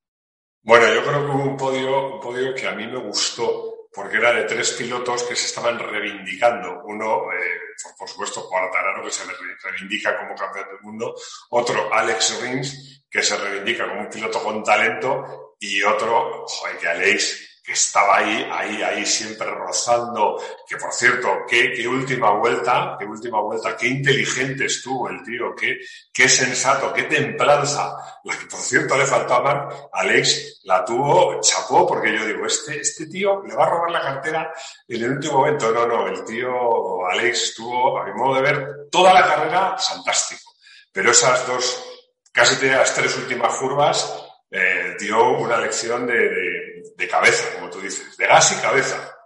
Bueno, 0.62 0.92
yo 0.92 1.02
creo 1.02 1.24
que 1.24 1.32
hubo 1.32 1.44
un 1.44 1.56
podio, 1.56 2.14
un 2.16 2.20
podio 2.20 2.54
que 2.54 2.68
a 2.68 2.72
mí 2.72 2.86
me 2.86 2.98
gustó, 2.98 3.88
porque 3.90 4.18
era 4.18 4.32
de 4.32 4.44
tres 4.44 4.72
pilotos 4.72 5.22
que 5.22 5.34
se 5.34 5.46
estaban 5.46 5.78
reivindicando. 5.78 6.82
Uno, 6.84 7.32
eh, 7.32 7.58
por, 7.98 8.06
supuesto, 8.06 8.46
Quartararo, 8.46 9.02
que 9.02 9.10
se 9.10 9.22
reivindica 9.64 10.18
como 10.18 10.34
campeón 10.34 10.66
del 10.66 10.80
mundo. 10.82 11.14
Otro, 11.48 11.92
Alex 11.94 12.42
Rins, 12.42 13.06
que 13.10 13.22
se 13.22 13.38
reivindica 13.38 13.88
como 13.88 14.02
un 14.02 14.10
piloto 14.10 14.42
con 14.42 14.62
talento 14.62 15.49
y 15.60 15.82
otro, 15.82 16.46
joder, 16.46 16.78
que 16.78 16.88
Alex, 16.88 17.50
que 17.62 17.72
estaba 17.72 18.16
ahí, 18.16 18.48
ahí, 18.50 18.82
ahí, 18.82 19.06
siempre 19.06 19.46
rozando, 19.50 20.42
que 20.66 20.76
por 20.76 20.90
cierto, 20.92 21.44
qué, 21.46 21.72
qué 21.72 21.86
última 21.86 22.30
vuelta, 22.32 22.96
qué 22.98 23.04
última 23.04 23.40
vuelta, 23.42 23.76
qué 23.76 23.88
inteligente 23.88 24.64
estuvo 24.64 25.10
el 25.10 25.22
tío, 25.22 25.54
qué, 25.54 25.78
qué 26.12 26.28
sensato, 26.28 26.92
qué 26.94 27.04
templanza, 27.04 27.94
la 28.24 28.38
que 28.38 28.46
por 28.46 28.60
cierto 28.60 28.96
le 28.96 29.04
faltaba, 29.04 29.90
Alex 29.92 30.62
la 30.64 30.82
tuvo, 30.82 31.38
chapó, 31.42 31.86
porque 31.86 32.14
yo 32.14 32.24
digo, 32.26 32.46
este, 32.46 32.80
este 32.80 33.06
tío 33.06 33.42
le 33.46 33.54
va 33.54 33.66
a 33.66 33.70
robar 33.70 33.90
la 33.90 34.00
cartera 34.00 34.52
en 34.88 35.04
el 35.04 35.12
último 35.12 35.38
momento. 35.38 35.70
No, 35.70 35.86
no, 35.86 36.08
el 36.08 36.24
tío 36.24 37.06
Alex 37.06 37.54
tuvo, 37.54 38.00
a 38.00 38.06
mi 38.06 38.12
modo 38.14 38.36
de 38.36 38.42
ver, 38.42 38.68
toda 38.90 39.12
la 39.12 39.26
carrera 39.26 39.76
fantástico. 39.78 40.54
Pero 40.92 41.10
esas 41.10 41.46
dos, 41.46 41.84
casi 42.32 42.66
las 42.66 42.94
tres 42.94 43.16
últimas 43.16 43.54
curvas, 43.56 44.29
eh, 44.50 44.96
dio 44.98 45.38
una 45.38 45.58
lección 45.58 46.06
de, 46.06 46.82
de, 46.96 47.08
cabeza, 47.08 47.54
como 47.54 47.70
tú 47.70 47.80
dices, 47.80 48.16
de 48.16 48.26
gas 48.26 48.58
y 48.58 48.62
cabeza. 48.62 49.16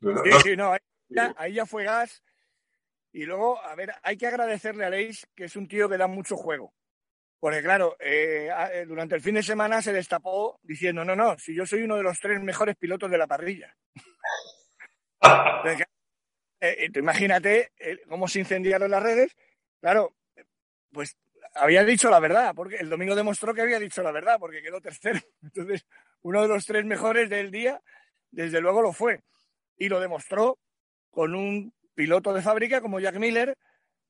sí, 0.00 0.30
sí, 0.42 0.56
no, 0.56 0.72
ahí 1.36 1.54
ya, 1.54 1.66
fue 1.66 1.84
gas. 1.84 2.22
Y 3.12 3.24
luego, 3.24 3.58
a 3.62 3.74
ver, 3.74 3.94
hay 4.02 4.16
que 4.16 4.26
agradecerle 4.26 4.84
a 4.84 4.90
Leis, 4.90 5.26
que 5.34 5.44
es 5.44 5.56
un 5.56 5.66
tío 5.66 5.88
que 5.88 5.96
da 5.96 6.06
mucho 6.06 6.36
juego. 6.36 6.74
Porque 7.40 7.62
claro, 7.62 7.96
eh, 8.00 8.50
eh, 8.72 8.84
durante 8.86 9.14
el 9.14 9.20
fin 9.20 9.36
de 9.36 9.42
semana 9.42 9.80
se 9.80 9.92
destapó 9.92 10.58
diciendo, 10.62 11.04
no, 11.04 11.16
no, 11.16 11.38
si 11.38 11.54
yo 11.54 11.64
soy 11.64 11.82
uno 11.82 11.96
de 11.96 12.02
los 12.02 12.18
tres 12.18 12.40
mejores 12.42 12.76
pilotos 12.76 13.10
de 13.10 13.18
la 13.18 13.26
parrilla. 13.26 13.74
Eh, 16.58 16.90
imagínate 16.94 17.72
cómo 18.08 18.26
se 18.26 18.38
incendiaron 18.38 18.90
las 18.90 19.02
redes. 19.02 19.36
Claro, 19.78 20.16
pues 20.90 21.14
había 21.56 21.84
dicho 21.84 22.10
la 22.10 22.20
verdad, 22.20 22.54
porque 22.54 22.76
el 22.76 22.88
domingo 22.88 23.14
demostró 23.14 23.54
que 23.54 23.62
había 23.62 23.78
dicho 23.78 24.02
la 24.02 24.12
verdad, 24.12 24.36
porque 24.38 24.62
quedó 24.62 24.80
tercero. 24.80 25.20
Entonces, 25.42 25.86
uno 26.22 26.42
de 26.42 26.48
los 26.48 26.64
tres 26.66 26.84
mejores 26.84 27.28
del 27.28 27.50
día, 27.50 27.80
desde 28.30 28.60
luego 28.60 28.82
lo 28.82 28.92
fue. 28.92 29.22
Y 29.76 29.88
lo 29.88 30.00
demostró 30.00 30.58
con 31.10 31.34
un 31.34 31.72
piloto 31.94 32.32
de 32.32 32.42
fábrica 32.42 32.80
como 32.80 33.00
Jack 33.00 33.16
Miller, 33.16 33.56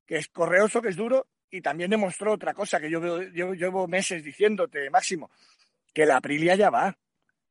que 0.07 0.17
es 0.17 0.29
correoso, 0.29 0.83
que 0.83 0.89
es 0.89 0.97
duro, 0.97 1.27
y 1.51 1.61
también 1.61 1.91
demostró 1.91 2.33
otra 2.33 2.55
cosa 2.55 2.81
que 2.81 2.91
yo, 2.91 3.23
yo 3.23 3.55
llevo 3.55 3.87
meses 3.87 4.23
diciéndote, 4.23 4.91
Máximo, 4.91 5.31
que 5.95 6.07
la 6.07 6.17
Aprilia 6.17 6.55
ya 6.57 6.71
va, 6.71 6.97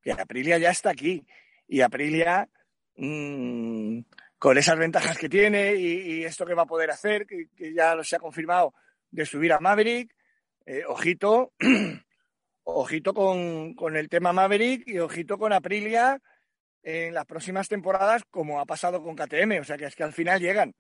que 0.02 0.14
la 0.14 0.24
Aprilia 0.24 0.58
ya 0.58 0.70
está 0.70 0.92
aquí. 0.92 1.26
Y 1.68 1.82
Aprilia, 1.82 2.48
mmm, 2.98 4.00
con 4.38 4.58
esas 4.58 4.78
ventajas 4.78 5.18
que 5.18 5.30
tiene 5.30 5.74
y, 5.76 6.24
esto 6.24 6.46
que 6.46 6.54
va 6.54 6.64
a 6.64 6.68
poder 6.68 6.92
hacer, 6.92 7.26
que, 7.26 7.48
ya 7.74 7.96
se 8.04 8.16
ha 8.16 8.20
confirmado 8.20 8.74
de 9.16 9.26
subir 9.26 9.54
a 9.54 9.60
Maverick, 9.60 10.14
eh, 10.66 10.84
ojito, 10.88 11.54
ojito 12.64 13.14
con, 13.14 13.74
con, 13.76 13.96
el 13.96 14.10
tema 14.10 14.34
Maverick 14.34 14.88
y 14.88 15.00
ojito 15.00 15.38
con 15.38 15.54
Aprilia 15.54 16.22
en 16.84 17.14
las 17.14 17.26
próximas 17.26 17.70
temporadas, 17.70 18.24
como 18.30 18.60
ha 18.60 18.66
pasado 18.66 19.02
con 19.02 19.16
KTM, 19.16 19.60
o 19.62 19.64
sea 19.64 19.78
que 19.78 19.86
es 19.86 19.96
que 19.96 20.04
al 20.04 20.14
final 20.14 20.42
llegan. 20.42 20.76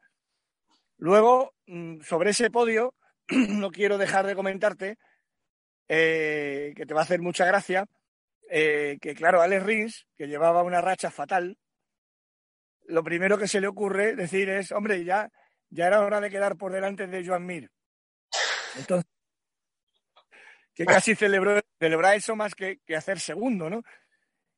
Luego, 0.97 1.53
mm, 1.65 2.01
sobre 2.01 2.31
ese 2.31 2.51
podio, 2.51 2.93
no 3.29 3.71
quiero 3.71 3.97
dejar 3.97 4.27
de 4.27 4.35
comentarte 4.35 4.97
eh, 5.87 6.73
que 6.75 6.85
te 6.85 6.93
va 6.93 7.01
a 7.01 7.03
hacer 7.03 7.21
mucha 7.21 7.45
gracia, 7.45 7.85
eh, 8.49 8.97
que 8.99 9.15
claro, 9.15 9.41
Alex 9.41 9.63
Rins, 9.63 10.07
que 10.17 10.27
llevaba 10.27 10.63
una 10.63 10.81
racha 10.81 11.09
fatal, 11.09 11.57
lo 12.87 13.01
primero 13.01 13.37
que 13.37 13.47
se 13.47 13.61
le 13.61 13.67
ocurre 13.67 14.15
decir 14.15 14.49
es, 14.49 14.73
hombre, 14.73 15.05
ya, 15.05 15.29
ya 15.69 15.87
era 15.87 16.01
hora 16.01 16.19
de 16.19 16.29
quedar 16.29 16.57
por 16.57 16.73
delante 16.73 17.07
de 17.07 17.25
Joan 17.25 17.45
Mir. 17.45 17.71
Entonces, 18.77 19.09
que 20.73 20.85
casi 20.85 21.15
celebró, 21.15 21.61
celebra 21.79 22.15
eso 22.15 22.35
más 22.35 22.53
que, 22.55 22.79
hacer 22.95 23.19
segundo, 23.19 23.69
¿no? 23.69 23.83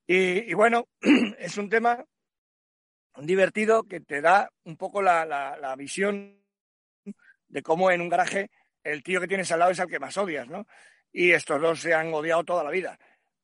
Y, 0.08 0.54
bueno, 0.54 0.88
es 1.40 1.58
un 1.58 1.70
tema 1.70 2.06
divertido 3.20 3.84
que 3.84 4.00
te 4.00 4.22
da 4.22 4.50
un 4.64 4.78
poco 4.78 5.02
la, 5.02 5.26
la 5.26 5.76
visión 5.76 6.44
de 7.48 7.62
cómo 7.62 7.92
en 7.92 8.02
un 8.02 8.10
garaje 8.10 8.50
el 8.84 9.04
tío 9.04 9.20
que 9.20 9.28
tienes 9.28 9.52
al 9.52 9.60
lado 9.60 9.72
es 9.72 9.80
el 9.80 9.88
que 9.88 10.00
más 10.00 10.18
odias, 10.18 10.48
¿no? 10.48 10.66
Y 11.12 11.32
estos 11.32 11.62
dos 11.62 11.82
se 11.82 11.94
han 11.94 12.14
odiado 12.14 12.44
toda 12.44 12.64
la 12.64 12.70
vida. 12.70 12.98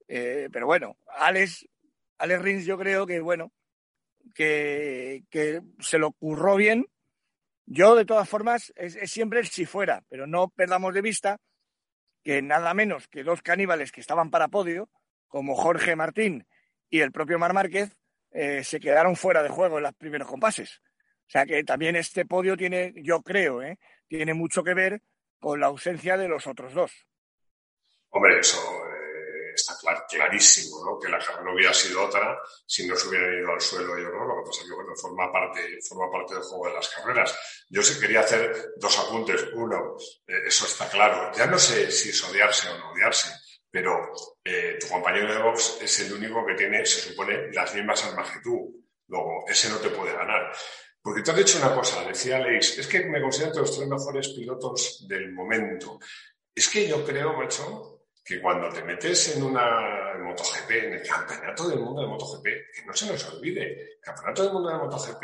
Eh, 0.07 0.49
pero 0.51 0.65
bueno, 0.65 0.97
Alex, 1.07 1.67
Alex 2.17 2.41
Rins 2.41 2.65
yo 2.65 2.77
creo 2.77 3.05
que, 3.05 3.19
bueno, 3.19 3.51
que, 4.33 5.23
se 5.79 5.97
lo 5.97 6.11
curró 6.11 6.55
bien. 6.55 6.85
Yo, 7.65 7.95
de 7.95 8.05
todas 8.05 8.27
formas, 8.27 8.73
es, 8.75 8.97
siempre 9.09 9.39
el 9.39 9.47
si 9.47 9.65
fuera, 9.65 10.03
pero 10.09 10.27
no 10.27 10.49
perdamos 10.49 10.93
de 10.93 11.01
vista 11.01 11.39
que 12.23 12.41
nada 12.41 12.73
menos 12.73 13.07
que 13.07 13.23
dos 13.23 13.41
caníbales 13.41 13.91
que 13.91 14.01
estaban 14.01 14.29
para 14.29 14.47
podio, 14.47 14.89
como 15.27 15.55
Jorge 15.55 15.95
Martín 15.95 16.47
y 16.89 16.99
el 17.01 17.11
propio 17.11 17.39
Mar 17.39 17.53
Márquez, 17.53 17.97
eh, 18.31 18.63
se 18.63 18.79
quedaron 18.79 19.15
fuera 19.15 19.43
de 19.43 19.49
juego 19.49 19.77
en 19.77 19.83
los 19.83 19.93
primeros 19.93 20.27
compases. 20.27 20.81
O 21.27 21.29
sea 21.33 21.45
que 21.45 21.63
también 21.63 21.95
este 21.95 22.25
podio 22.25 22.55
tiene, 22.55 22.93
yo 22.97 23.21
creo, 23.21 23.61
¿eh? 23.61 23.79
tiene 24.07 24.33
mucho 24.33 24.63
que 24.63 24.73
ver 24.73 25.01
con 25.39 25.59
la 25.59 25.67
ausencia 25.67 26.17
de 26.17 26.27
los 26.27 26.47
otros 26.47 26.73
dos. 26.73 27.07
Hombre, 28.09 28.39
eso 28.39 28.82
clarísimo, 30.09 30.83
¿no? 30.85 30.99
Que 30.99 31.09
la 31.09 31.19
carrera 31.19 31.53
hubiera 31.53 31.73
sido 31.73 32.03
otra 32.03 32.39
si 32.65 32.87
no 32.87 32.95
se 32.95 33.07
hubieran 33.07 33.33
ido 33.33 33.51
al 33.51 33.61
suelo 33.61 33.97
ellos, 33.97 34.11
¿no? 34.13 34.25
Lo 34.25 34.35
que 34.43 34.49
pasa 34.49 34.61
es 34.61 34.67
que, 34.67 34.75
bueno, 34.75 34.95
forma 34.95 35.31
parte, 35.31 35.79
forma 35.87 36.11
parte 36.11 36.33
del 36.35 36.43
juego 36.43 36.67
de 36.67 36.73
las 36.73 36.89
carreras. 36.89 37.65
Yo 37.69 37.81
sí 37.81 37.99
quería 37.99 38.21
hacer 38.21 38.73
dos 38.77 38.97
apuntes. 38.99 39.45
Uno, 39.53 39.95
eh, 40.27 40.41
eso 40.47 40.65
está 40.65 40.89
claro. 40.89 41.31
Ya 41.35 41.45
no 41.45 41.59
sé 41.59 41.91
si 41.91 42.09
es 42.09 42.23
odiarse 42.23 42.69
o 42.69 42.77
no 42.77 42.91
odiarse, 42.91 43.29
pero 43.69 44.11
eh, 44.43 44.77
tu 44.79 44.87
compañero 44.87 45.33
de 45.33 45.41
box 45.41 45.79
es 45.81 45.99
el 46.01 46.13
único 46.13 46.45
que 46.45 46.55
tiene, 46.55 46.85
se 46.85 47.09
supone, 47.09 47.51
las 47.51 47.73
mismas 47.73 48.03
armas 48.05 48.31
que 48.31 48.41
tú. 48.41 48.83
Luego, 49.07 49.45
ese 49.47 49.69
no 49.69 49.77
te 49.77 49.89
puede 49.89 50.13
ganar. 50.13 50.51
Porque 51.01 51.21
tú 51.21 51.31
has 51.31 51.37
dicho 51.37 51.57
una 51.57 51.75
cosa, 51.75 52.01
decía 52.05 52.37
Alex, 52.37 52.77
es 52.77 52.87
que 52.87 53.03
me 53.05 53.21
considero 53.21 53.59
los 53.59 53.75
tres 53.75 53.89
mejores 53.89 54.29
pilotos 54.29 55.05
del 55.05 55.33
momento. 55.33 55.99
Es 56.55 56.69
que 56.69 56.87
yo 56.87 57.03
creo, 57.05 57.33
macho, 57.33 57.92
que 58.23 58.41
cuando 58.41 58.69
te 58.69 58.83
metes 58.83 59.35
en 59.35 59.43
una 59.43 60.13
MotoGP, 60.17 60.71
en 60.71 60.93
el 60.93 61.07
campeonato 61.07 61.67
del 61.67 61.79
mundo 61.79 62.01
de 62.01 62.07
MotoGP, 62.07 62.43
que 62.43 62.85
no 62.85 62.93
se 62.93 63.07
nos 63.07 63.23
olvide, 63.33 63.95
el 63.95 63.99
campeonato 64.01 64.43
del 64.43 64.53
mundo 64.53 64.69
de 64.69 64.77
MotoGP 64.77 65.23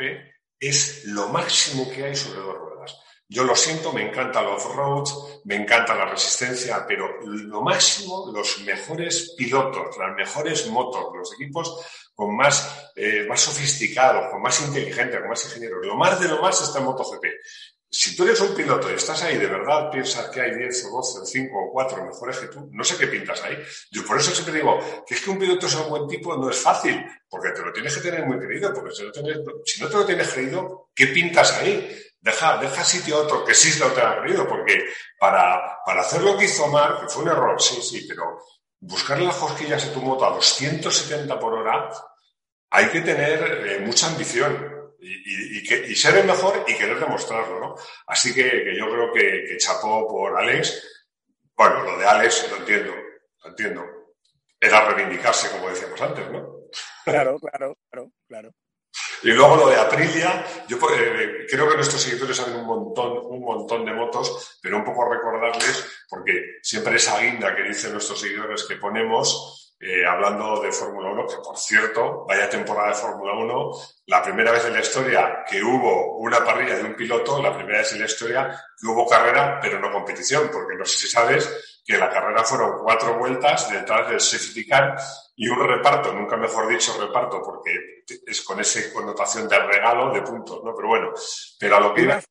es 0.60 1.04
lo 1.06 1.28
máximo 1.28 1.90
que 1.90 2.04
hay 2.04 2.14
sobre 2.14 2.40
dos 2.40 2.58
ruedas. 2.58 3.00
Yo 3.32 3.44
lo 3.44 3.54
siento, 3.54 3.92
me 3.92 4.02
encanta 4.02 4.40
el 4.40 4.48
off-road, 4.48 5.06
me 5.44 5.54
encanta 5.54 5.94
la 5.94 6.06
resistencia, 6.06 6.84
pero 6.86 7.20
lo 7.22 7.62
máximo, 7.62 8.28
los 8.34 8.60
mejores 8.62 9.34
pilotos, 9.38 9.96
las 9.96 10.16
mejores 10.16 10.66
motos, 10.66 11.06
los 11.14 11.32
equipos 11.34 12.10
con 12.12 12.36
más, 12.36 12.90
eh, 12.96 13.24
más 13.28 13.40
sofisticados, 13.40 14.30
con 14.32 14.42
más 14.42 14.60
inteligentes, 14.66 15.20
con 15.20 15.28
más 15.28 15.44
ingenieros. 15.44 15.86
Lo 15.86 15.94
más 15.94 16.20
de 16.20 16.28
lo 16.28 16.42
más 16.42 16.60
está 16.60 16.80
en 16.80 16.86
MotoGP. 16.86 17.24
Si 17.92 18.14
tú 18.14 18.22
eres 18.22 18.40
un 18.40 18.54
piloto 18.54 18.88
y 18.88 18.94
estás 18.94 19.20
ahí, 19.24 19.36
de 19.36 19.48
verdad 19.48 19.90
piensas 19.90 20.28
que 20.28 20.40
hay 20.40 20.54
10 20.54 20.84
o 20.86 20.96
12 20.98 21.18
o 21.18 21.24
5 21.24 21.58
o 21.58 21.72
4 21.72 22.04
mejores 22.04 22.38
que 22.38 22.46
tú, 22.46 22.68
no 22.70 22.84
sé 22.84 22.96
qué 22.96 23.08
pintas 23.08 23.42
ahí. 23.42 23.58
Yo 23.90 24.04
por 24.04 24.16
eso 24.16 24.30
siempre 24.30 24.54
digo 24.54 24.78
que 25.04 25.14
es 25.14 25.20
que 25.20 25.30
un 25.30 25.38
piloto 25.38 25.68
sea 25.68 25.80
un 25.80 25.90
buen 25.90 26.06
tipo 26.06 26.36
no 26.36 26.50
es 26.50 26.58
fácil, 26.58 27.04
porque 27.28 27.50
te 27.50 27.62
lo 27.62 27.72
tienes 27.72 27.92
que 27.96 28.00
tener 28.00 28.24
muy 28.24 28.38
querido, 28.38 28.72
porque 28.72 28.94
si 28.94 29.02
si 29.64 29.82
no 29.82 29.88
te 29.88 29.96
lo 29.96 30.06
tienes 30.06 30.28
querido, 30.28 30.90
¿qué 30.94 31.08
pintas 31.08 31.52
ahí? 31.54 32.00
Deja, 32.20 32.58
deja 32.58 32.84
sitio 32.84 33.16
a 33.16 33.20
otro 33.22 33.44
que 33.44 33.54
sí 33.54 33.76
lo 33.80 33.88
tenga 33.88 34.22
querido, 34.22 34.46
porque 34.46 34.84
para, 35.18 35.78
para 35.84 36.02
hacer 36.02 36.22
lo 36.22 36.36
que 36.36 36.44
hizo 36.44 36.68
Mark, 36.68 37.00
que 37.00 37.08
fue 37.08 37.24
un 37.24 37.30
error, 37.30 37.60
sí, 37.60 37.82
sí, 37.82 38.06
pero 38.06 38.40
buscar 38.78 39.20
las 39.20 39.34
cosquillas 39.34 39.84
de 39.84 39.92
tu 39.92 40.00
moto 40.00 40.26
a 40.26 40.30
270 40.30 41.40
por 41.40 41.54
hora, 41.54 41.90
hay 42.70 42.86
que 42.86 43.00
tener 43.00 43.66
eh, 43.66 43.80
mucha 43.80 44.06
ambición 44.06 44.79
y, 45.00 45.62
que, 45.62 45.94
ser 45.94 46.18
el 46.18 46.26
mejor 46.26 46.64
y 46.66 46.74
querer 46.74 46.98
demostrarlo, 46.98 47.60
¿no? 47.60 47.74
Así 48.06 48.34
que, 48.34 48.76
yo 48.76 48.90
creo 48.90 49.12
que, 49.12 49.44
que, 49.48 49.56
chapó 49.56 50.06
por 50.06 50.36
Alex. 50.36 51.06
Bueno, 51.56 51.82
lo 51.82 51.98
de 51.98 52.06
Alex 52.06 52.48
lo 52.50 52.56
entiendo, 52.56 52.94
lo 53.42 53.50
entiendo. 53.50 53.84
Era 54.60 54.88
reivindicarse, 54.90 55.50
como 55.50 55.70
decíamos 55.70 56.00
antes, 56.00 56.30
¿no? 56.30 56.60
Claro, 57.04 57.38
claro, 57.38 57.76
claro, 57.90 58.12
claro. 58.28 58.54
Y 59.22 59.28
luego 59.28 59.56
lo 59.56 59.68
de 59.68 59.76
Aprilia, 59.76 60.44
yo 60.66 60.78
eh, 60.94 61.46
creo 61.48 61.68
que 61.68 61.76
nuestros 61.76 62.00
seguidores 62.00 62.36
saben 62.36 62.56
un 62.56 62.66
montón, 62.66 63.18
un 63.18 63.40
montón 63.40 63.84
de 63.84 63.92
motos, 63.92 64.58
pero 64.62 64.78
un 64.78 64.84
poco 64.84 65.08
recordarles, 65.08 66.04
porque 66.08 66.58
siempre 66.62 66.96
esa 66.96 67.20
guinda 67.20 67.54
que 67.54 67.64
dicen 67.64 67.92
nuestros 67.92 68.20
seguidores 68.20 68.64
que 68.64 68.76
ponemos, 68.76 69.59
eh, 69.82 70.04
hablando 70.04 70.60
de 70.60 70.70
Fórmula 70.70 71.10
1, 71.10 71.26
que 71.26 71.36
por 71.36 71.56
cierto, 71.56 72.26
vaya 72.28 72.50
temporada 72.50 72.88
de 72.88 72.94
Fórmula 72.96 73.32
1, 73.32 73.72
la 74.08 74.22
primera 74.22 74.52
vez 74.52 74.66
en 74.66 74.74
la 74.74 74.80
historia 74.80 75.42
que 75.48 75.62
hubo 75.62 76.18
una 76.18 76.44
parrilla 76.44 76.76
de 76.76 76.84
un 76.84 76.94
piloto, 76.94 77.40
la 77.42 77.54
primera 77.54 77.78
vez 77.78 77.90
en 77.94 78.00
la 78.00 78.04
historia 78.04 78.62
que 78.78 78.86
hubo 78.86 79.08
carrera, 79.08 79.58
pero 79.58 79.80
no 79.80 79.90
competición, 79.90 80.50
porque 80.52 80.76
no 80.76 80.84
sé 80.84 80.98
si 80.98 81.08
sabes 81.08 81.80
que 81.82 81.96
la 81.96 82.10
carrera 82.10 82.44
fueron 82.44 82.78
cuatro 82.82 83.18
vueltas 83.18 83.70
detrás 83.70 84.10
del 84.10 84.20
safety 84.20 84.68
car 84.68 84.96
y 85.34 85.48
un 85.48 85.66
reparto, 85.66 86.12
nunca 86.12 86.36
mejor 86.36 86.68
dicho 86.68 86.94
reparto, 87.00 87.40
porque 87.42 88.04
es 88.26 88.42
con 88.42 88.60
esa 88.60 88.80
connotación 88.92 89.48
de 89.48 89.60
regalo 89.60 90.12
de 90.12 90.20
puntos, 90.20 90.62
¿no? 90.62 90.74
Pero 90.76 90.88
bueno, 90.88 91.12
pero 91.58 91.76
a 91.76 91.80
lo 91.80 91.94
que... 91.94 92.02
Una 92.02 92.22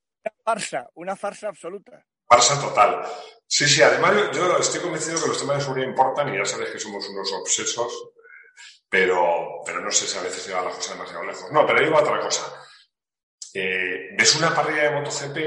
farsa, 0.45 0.87
una 0.93 1.15
farsa 1.15 1.47
absoluta. 1.47 2.05
Farsa 2.29 2.61
total. 2.61 3.01
Sí, 3.47 3.67
sí, 3.67 3.81
además 3.81 4.13
yo, 4.31 4.57
estoy 4.59 4.81
convencido 4.81 5.19
que 5.19 5.29
los 5.29 5.39
temas 5.39 5.57
de 5.57 5.63
seguridad 5.63 5.87
importan 5.87 6.31
y 6.31 6.37
ya 6.37 6.45
sabes 6.45 6.69
que 6.69 6.79
somos 6.79 7.09
unos 7.09 7.33
obsesos, 7.33 8.11
pero, 8.87 9.61
pero 9.65 9.81
no 9.81 9.89
sé 9.89 10.05
si 10.05 10.15
a 10.19 10.21
veces 10.21 10.45
lleva 10.45 10.61
la 10.61 10.69
cosa 10.69 10.93
demasiado 10.93 11.23
lejos. 11.23 11.51
No, 11.51 11.65
pero 11.65 11.79
digo 11.79 11.97
otra 11.97 12.19
cosa. 12.19 12.53
Eh, 13.55 14.09
ves 14.15 14.35
una 14.35 14.53
parrilla 14.53 14.83
de 14.83 14.91
MotoGP 14.91 15.37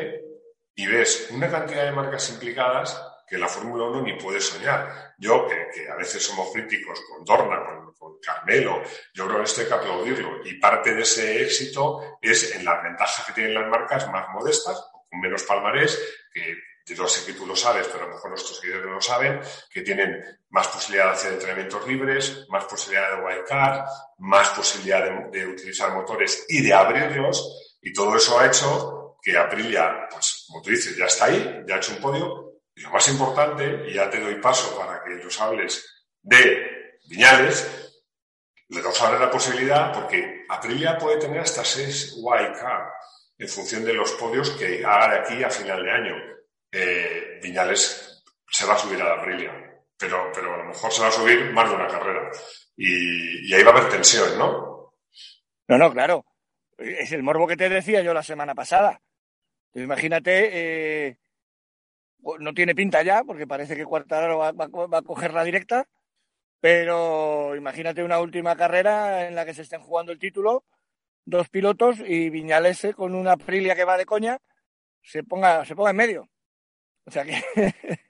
y 0.75 0.87
ves 0.87 1.29
una 1.31 1.49
cantidad 1.49 1.85
de 1.85 1.93
marcas 1.93 2.29
implicadas 2.31 3.01
que 3.29 3.39
la 3.39 3.47
Fórmula 3.47 3.85
1 3.85 4.03
ni 4.03 4.15
puede 4.15 4.41
soñar. 4.41 5.15
Yo, 5.19 5.47
que, 5.47 5.89
a 5.89 5.95
veces 5.95 6.25
somos 6.25 6.51
críticos 6.53 7.01
con 7.09 7.25
Dorna, 7.25 7.65
con, 7.65 7.95
con, 7.95 8.19
Carmelo, 8.21 8.83
yo 9.15 9.27
creo 9.27 9.39
que 9.39 9.45
esto 9.45 9.61
hay 9.61 9.69
que 9.69 9.75
aplaudirlo. 9.75 10.45
Y 10.45 10.59
parte 10.59 10.93
de 10.95 11.03
ese 11.03 11.43
éxito 11.43 12.19
es 12.21 12.57
en 12.57 12.65
las 12.65 12.83
ventajas 12.83 13.25
que 13.25 13.33
tienen 13.33 13.55
las 13.55 13.69
marcas 13.69 14.11
más 14.11 14.29
modestas, 14.31 14.85
con 15.09 15.21
menos 15.21 15.45
palmarés, 15.45 15.97
que 16.33 16.57
yo 16.87 17.09
sé 17.09 17.25
que 17.25 17.39
tú 17.39 17.47
lo 17.47 17.57
sabes, 17.57 17.87
pero 17.89 18.05
a 18.05 18.09
lo 18.09 18.15
mejor 18.15 18.31
nuestros 18.31 18.59
seguidores 18.59 18.87
no 18.87 18.95
lo 18.95 19.01
saben, 19.01 19.41
que 19.71 19.83
tienen 19.83 20.23
más 20.51 20.69
posibilidad 20.69 21.07
de 21.07 21.13
hacer 21.13 21.33
entrenamientos 21.35 21.87
libres, 21.87 22.47
más 22.49 22.65
posibilidad 22.65 23.17
de 23.17 23.25
wildcard, 23.25 23.85
más 24.19 24.49
posibilidad 24.51 25.31
de, 25.31 25.47
utilizar 25.47 25.93
motores 25.95 26.45
y 26.49 26.63
de 26.63 26.73
abrirlos, 26.73 27.77
y 27.81 27.93
todo 27.93 28.17
eso 28.17 28.39
ha 28.39 28.47
hecho 28.47 29.19
que 29.23 29.37
Aprilia, 29.37 30.09
pues 30.11 30.45
como 30.49 30.63
tú 30.63 30.71
dices, 30.71 30.97
ya 30.97 31.07
está 31.07 31.27
ahí, 31.27 31.63
ya 31.67 31.77
ha 31.77 31.79
hecho 31.79 31.93
un 31.93 32.01
podio, 32.01 32.59
Y 32.75 32.81
lo 32.81 32.91
más 32.91 33.07
importante, 33.09 33.85
y 33.87 33.95
ya 33.95 34.09
te 34.09 34.19
doy 34.19 34.37
paso 34.37 34.77
para 34.77 35.03
que 35.05 35.11
los 35.23 35.41
hables 35.41 36.05
de 36.23 36.99
Viñales, 37.05 37.83
le 38.69 38.81
vamos 38.81 39.03
a 39.03 39.11
dar 39.11 39.21
la 39.21 39.31
posibilidad, 39.31 39.93
porque 39.93 40.45
Aprilia 40.49 40.97
puede 40.97 41.19
tener 41.19 41.41
hasta 41.41 41.65
seis 41.65 42.15
wildcard 42.17 42.89
en 43.39 43.49
función 43.49 43.85
de 43.85 43.93
los 43.93 44.13
podios 44.13 44.51
que 44.51 44.85
haga 44.85 45.11
de 45.11 45.19
aquí 45.21 45.45
a 45.45 45.51
final 45.51 45.83
de 45.83 45.91
año. 45.91 46.32
Eh, 46.73 47.39
Viñales 47.43 48.25
se 48.51 48.67
va 48.67 48.75
a 48.75 48.79
subir 48.79 49.01
a 49.03 49.05
la 49.05 49.21
Aprilia, 49.21 49.53
pero, 49.99 50.31
pero 50.35 50.55
a 50.55 50.59
lo 50.59 50.65
mejor 50.65 50.91
se 50.91 51.03
va 51.03 51.09
a 51.09 51.13
subir 51.13 51.53
más 51.53 51.69
de 51.69 51.77
una 51.77 51.87
carrera. 51.87 52.31
Y, 52.77 53.53
ahí 53.53 53.63
va 53.63 53.71
a 53.73 53.77
haber 53.77 53.91
tensión, 53.91 54.39
¿no? 54.39 54.95
No, 55.69 55.79
no, 55.79 55.93
claro. 55.93 56.25
Es 56.79 57.13
el 57.13 57.23
morbo 57.23 57.47
que 57.47 57.57
te 57.57 57.69
decía 57.69 58.03
yo 58.03 58.15
la 58.15 58.23
semana 58.23 58.55
pasada. 58.55 59.01
imagínate, 59.75 61.09
eh, 61.09 61.19
no 62.39 62.55
tiene 62.55 62.75
pinta 62.75 63.03
ya, 63.03 63.23
porque 63.25 63.47
parece 63.47 63.77
que 63.77 63.85
Cuartararo 63.85 64.39
va, 64.39 64.53
va, 64.53 64.99
a 64.99 65.03
coger 65.03 65.35
la 65.35 65.45
directa, 65.45 65.87
pero 66.61 67.55
imagínate 67.57 68.03
una 68.03 68.21
última 68.21 68.57
carrera 68.57 69.27
en 69.27 69.35
la 69.35 69.45
que 69.45 69.55
se 69.55 69.63
estén 69.63 69.81
jugando 69.83 70.13
el 70.13 70.19
título, 70.19 70.65
dos 71.25 71.49
pilotos 71.49 71.99
y 72.01 72.31
Viñales 72.31 72.85
eh, 72.85 72.95
con 72.95 73.15
una 73.15 73.33
Aprilia 73.33 73.75
que 73.75 73.85
va 73.85 73.99
de 73.99 74.07
coña 74.07 74.39
se 75.03 75.25
ponga, 75.25 75.65
se 75.65 75.75
ponga 75.75 75.91
en 75.91 75.97
medio. 75.97 76.29
O 77.05 77.11
sea 77.11 77.25
que 77.25 77.43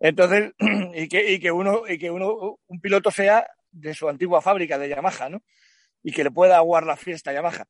entonces 0.00 0.52
y 0.94 1.08
que, 1.08 1.32
y 1.32 1.40
que 1.40 1.52
uno 1.52 1.82
y 1.88 1.98
que 1.98 2.10
uno 2.10 2.58
un 2.66 2.80
piloto 2.80 3.10
sea 3.10 3.46
de 3.70 3.94
su 3.94 4.08
antigua 4.08 4.42
fábrica 4.42 4.78
de 4.78 4.88
Yamaha, 4.88 5.28
¿no? 5.28 5.42
Y 6.02 6.12
que 6.12 6.24
le 6.24 6.30
pueda 6.30 6.56
aguar 6.56 6.84
la 6.84 6.96
fiesta 6.96 7.30
a 7.30 7.34
Yamaha. 7.34 7.66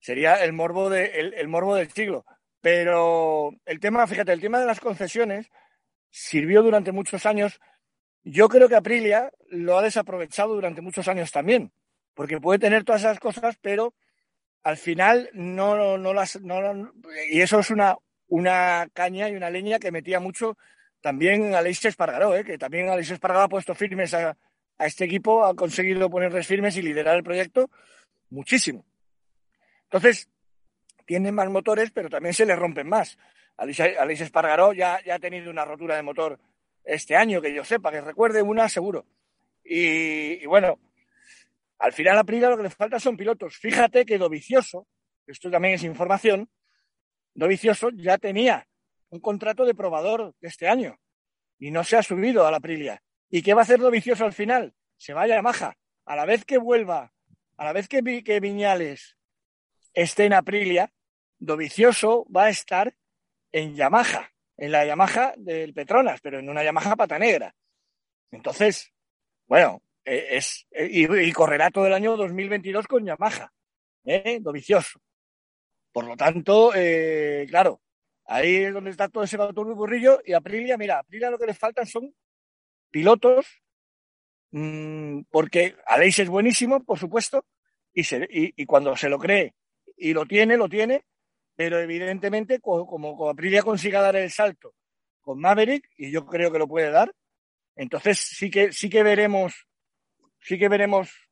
Sería 0.00 0.42
el 0.44 0.52
morbo 0.52 0.90
de 0.90 1.06
el 1.36 1.48
morbo 1.48 1.74
del 1.74 1.90
siglo. 1.90 2.24
Pero 2.60 3.52
el 3.64 3.80
tema, 3.80 4.06
fíjate, 4.06 4.32
el 4.32 4.40
tema 4.40 4.60
de 4.60 4.66
las 4.66 4.80
concesiones 4.80 5.48
sirvió 6.10 6.62
durante 6.62 6.92
muchos 6.92 7.24
años. 7.26 7.58
Yo 8.22 8.48
creo 8.48 8.68
que 8.68 8.76
Aprilia 8.76 9.32
lo 9.48 9.78
ha 9.78 9.82
desaprovechado 9.82 10.54
durante 10.54 10.82
muchos 10.82 11.08
años 11.08 11.30
también, 11.32 11.72
porque 12.14 12.40
puede 12.40 12.58
tener 12.58 12.84
todas 12.84 13.02
esas 13.02 13.18
cosas, 13.18 13.56
pero 13.62 13.94
al 14.62 14.76
final 14.76 15.30
no, 15.32 15.96
no 15.96 16.12
las. 16.12 16.40
No, 16.42 16.92
y 17.30 17.40
eso 17.40 17.60
es 17.60 17.70
una, 17.70 17.96
una 18.30 18.88
caña 18.94 19.28
y 19.28 19.36
una 19.36 19.50
leña 19.50 19.78
que 19.78 19.92
metía 19.92 20.18
mucho 20.18 20.56
también 21.02 21.54
Aleix 21.54 21.84
Espargaró, 21.84 22.34
¿eh? 22.34 22.44
que 22.44 22.56
también 22.56 22.88
Aleix 22.88 23.10
Espargaró 23.10 23.44
ha 23.44 23.48
puesto 23.48 23.74
firmes 23.74 24.14
a, 24.14 24.36
a 24.78 24.86
este 24.86 25.04
equipo, 25.04 25.44
ha 25.44 25.54
conseguido 25.54 26.08
ponerles 26.08 26.46
firmes 26.46 26.76
y 26.76 26.82
liderar 26.82 27.16
el 27.16 27.22
proyecto 27.22 27.70
muchísimo. 28.30 28.86
Entonces, 29.84 30.30
tienen 31.04 31.34
más 31.34 31.50
motores, 31.50 31.90
pero 31.90 32.08
también 32.08 32.32
se 32.32 32.46
les 32.46 32.58
rompen 32.58 32.88
más. 32.88 33.18
Alice 33.56 34.24
Espargaró 34.24 34.72
ya, 34.72 35.02
ya 35.04 35.16
ha 35.16 35.18
tenido 35.18 35.50
una 35.50 35.64
rotura 35.64 35.96
de 35.96 36.02
motor 36.02 36.38
este 36.84 37.16
año, 37.16 37.42
que 37.42 37.52
yo 37.52 37.64
sepa, 37.64 37.90
que 37.90 38.00
recuerde 38.00 38.40
una 38.40 38.68
seguro. 38.68 39.04
Y, 39.62 40.46
bueno, 40.46 40.78
al 41.78 41.92
final 41.92 42.16
a 42.16 42.24
Prida 42.24 42.48
lo 42.48 42.56
que 42.56 42.62
le 42.62 42.70
falta 42.70 42.98
son 42.98 43.16
pilotos. 43.16 43.56
Fíjate 43.56 44.06
que 44.06 44.18
Dovicioso, 44.18 44.86
esto 45.26 45.50
también 45.50 45.74
es 45.74 45.84
información, 45.84 46.48
Dovicioso 47.40 47.88
ya 47.94 48.18
tenía 48.18 48.68
un 49.08 49.18
contrato 49.18 49.64
de 49.64 49.74
probador 49.74 50.34
de 50.42 50.48
este 50.48 50.68
año 50.68 51.00
y 51.58 51.70
no 51.70 51.84
se 51.84 51.96
ha 51.96 52.02
subido 52.02 52.46
a 52.46 52.50
la 52.50 52.58
Aprilia. 52.58 53.02
¿Y 53.30 53.40
qué 53.40 53.54
va 53.54 53.62
a 53.62 53.64
hacer 53.64 53.80
Dovicioso 53.80 54.26
al 54.26 54.34
final? 54.34 54.74
Se 54.98 55.14
vaya 55.14 55.38
a 55.38 55.42
Maja. 55.42 55.74
A 56.04 56.16
la 56.16 56.26
vez 56.26 56.44
que 56.44 56.58
vuelva, 56.58 57.14
a 57.56 57.64
la 57.64 57.72
vez 57.72 57.88
que, 57.88 58.22
que 58.22 58.40
Viñales 58.40 59.16
esté 59.94 60.26
en 60.26 60.34
Aprilia, 60.34 60.92
Dovicioso 61.38 62.26
va 62.30 62.44
a 62.44 62.50
estar 62.50 62.94
en 63.52 63.74
Yamaha, 63.74 64.30
en 64.58 64.72
la 64.72 64.84
Yamaha 64.84 65.32
del 65.38 65.72
Petronas, 65.72 66.20
pero 66.20 66.40
en 66.40 66.50
una 66.50 66.62
Yamaha 66.62 66.94
pata 66.94 67.18
negra. 67.18 67.54
Entonces, 68.30 68.92
bueno, 69.46 69.82
e, 70.04 70.36
es, 70.36 70.66
e, 70.72 70.90
y, 70.90 71.32
correrá 71.32 71.70
todo 71.70 71.86
el 71.86 71.94
año 71.94 72.18
2022 72.18 72.86
con 72.86 73.06
Yamaha, 73.06 73.50
¿eh? 74.04 74.40
Dovicioso. 74.42 75.00
Por 75.92 76.04
lo 76.04 76.16
tanto, 76.16 76.72
eh, 76.74 77.46
claro, 77.48 77.80
ahí 78.26 78.56
es 78.56 78.72
donde 78.72 78.90
está 78.90 79.08
todo 79.08 79.24
ese 79.24 79.36
burrillo 79.36 80.20
y 80.24 80.32
Aprilia, 80.32 80.76
mira, 80.76 80.98
Aprilia 81.00 81.30
lo 81.30 81.38
que 81.38 81.46
le 81.46 81.54
faltan 81.54 81.86
son 81.86 82.14
pilotos, 82.90 83.46
mmm, 84.52 85.22
porque 85.30 85.76
Aleix 85.86 86.20
es 86.20 86.28
buenísimo, 86.28 86.84
por 86.84 86.98
supuesto, 86.98 87.44
y, 87.92 88.04
se, 88.04 88.26
y 88.30 88.66
cuando 88.66 88.96
se 88.96 89.08
lo 89.08 89.18
cree 89.18 89.54
y 89.96 90.12
lo 90.12 90.26
tiene, 90.26 90.56
lo 90.56 90.68
tiene, 90.68 91.04
pero 91.56 91.78
evidentemente 91.78 92.60
como, 92.60 92.86
como 92.86 93.28
Aprilia 93.28 93.62
consiga 93.62 94.00
dar 94.00 94.16
el 94.16 94.30
salto 94.30 94.74
con 95.20 95.38
Maverick, 95.38 95.88
y 95.96 96.10
yo 96.10 96.24
creo 96.24 96.50
que 96.50 96.58
lo 96.58 96.66
puede 96.66 96.90
dar, 96.90 97.12
entonces 97.76 98.18
sí 98.18 98.50
que, 98.50 98.72
sí 98.72 98.88
que 98.88 99.02
veremos, 99.02 99.66
sí 100.40 100.58
que 100.58 100.68
veremos 100.68 101.29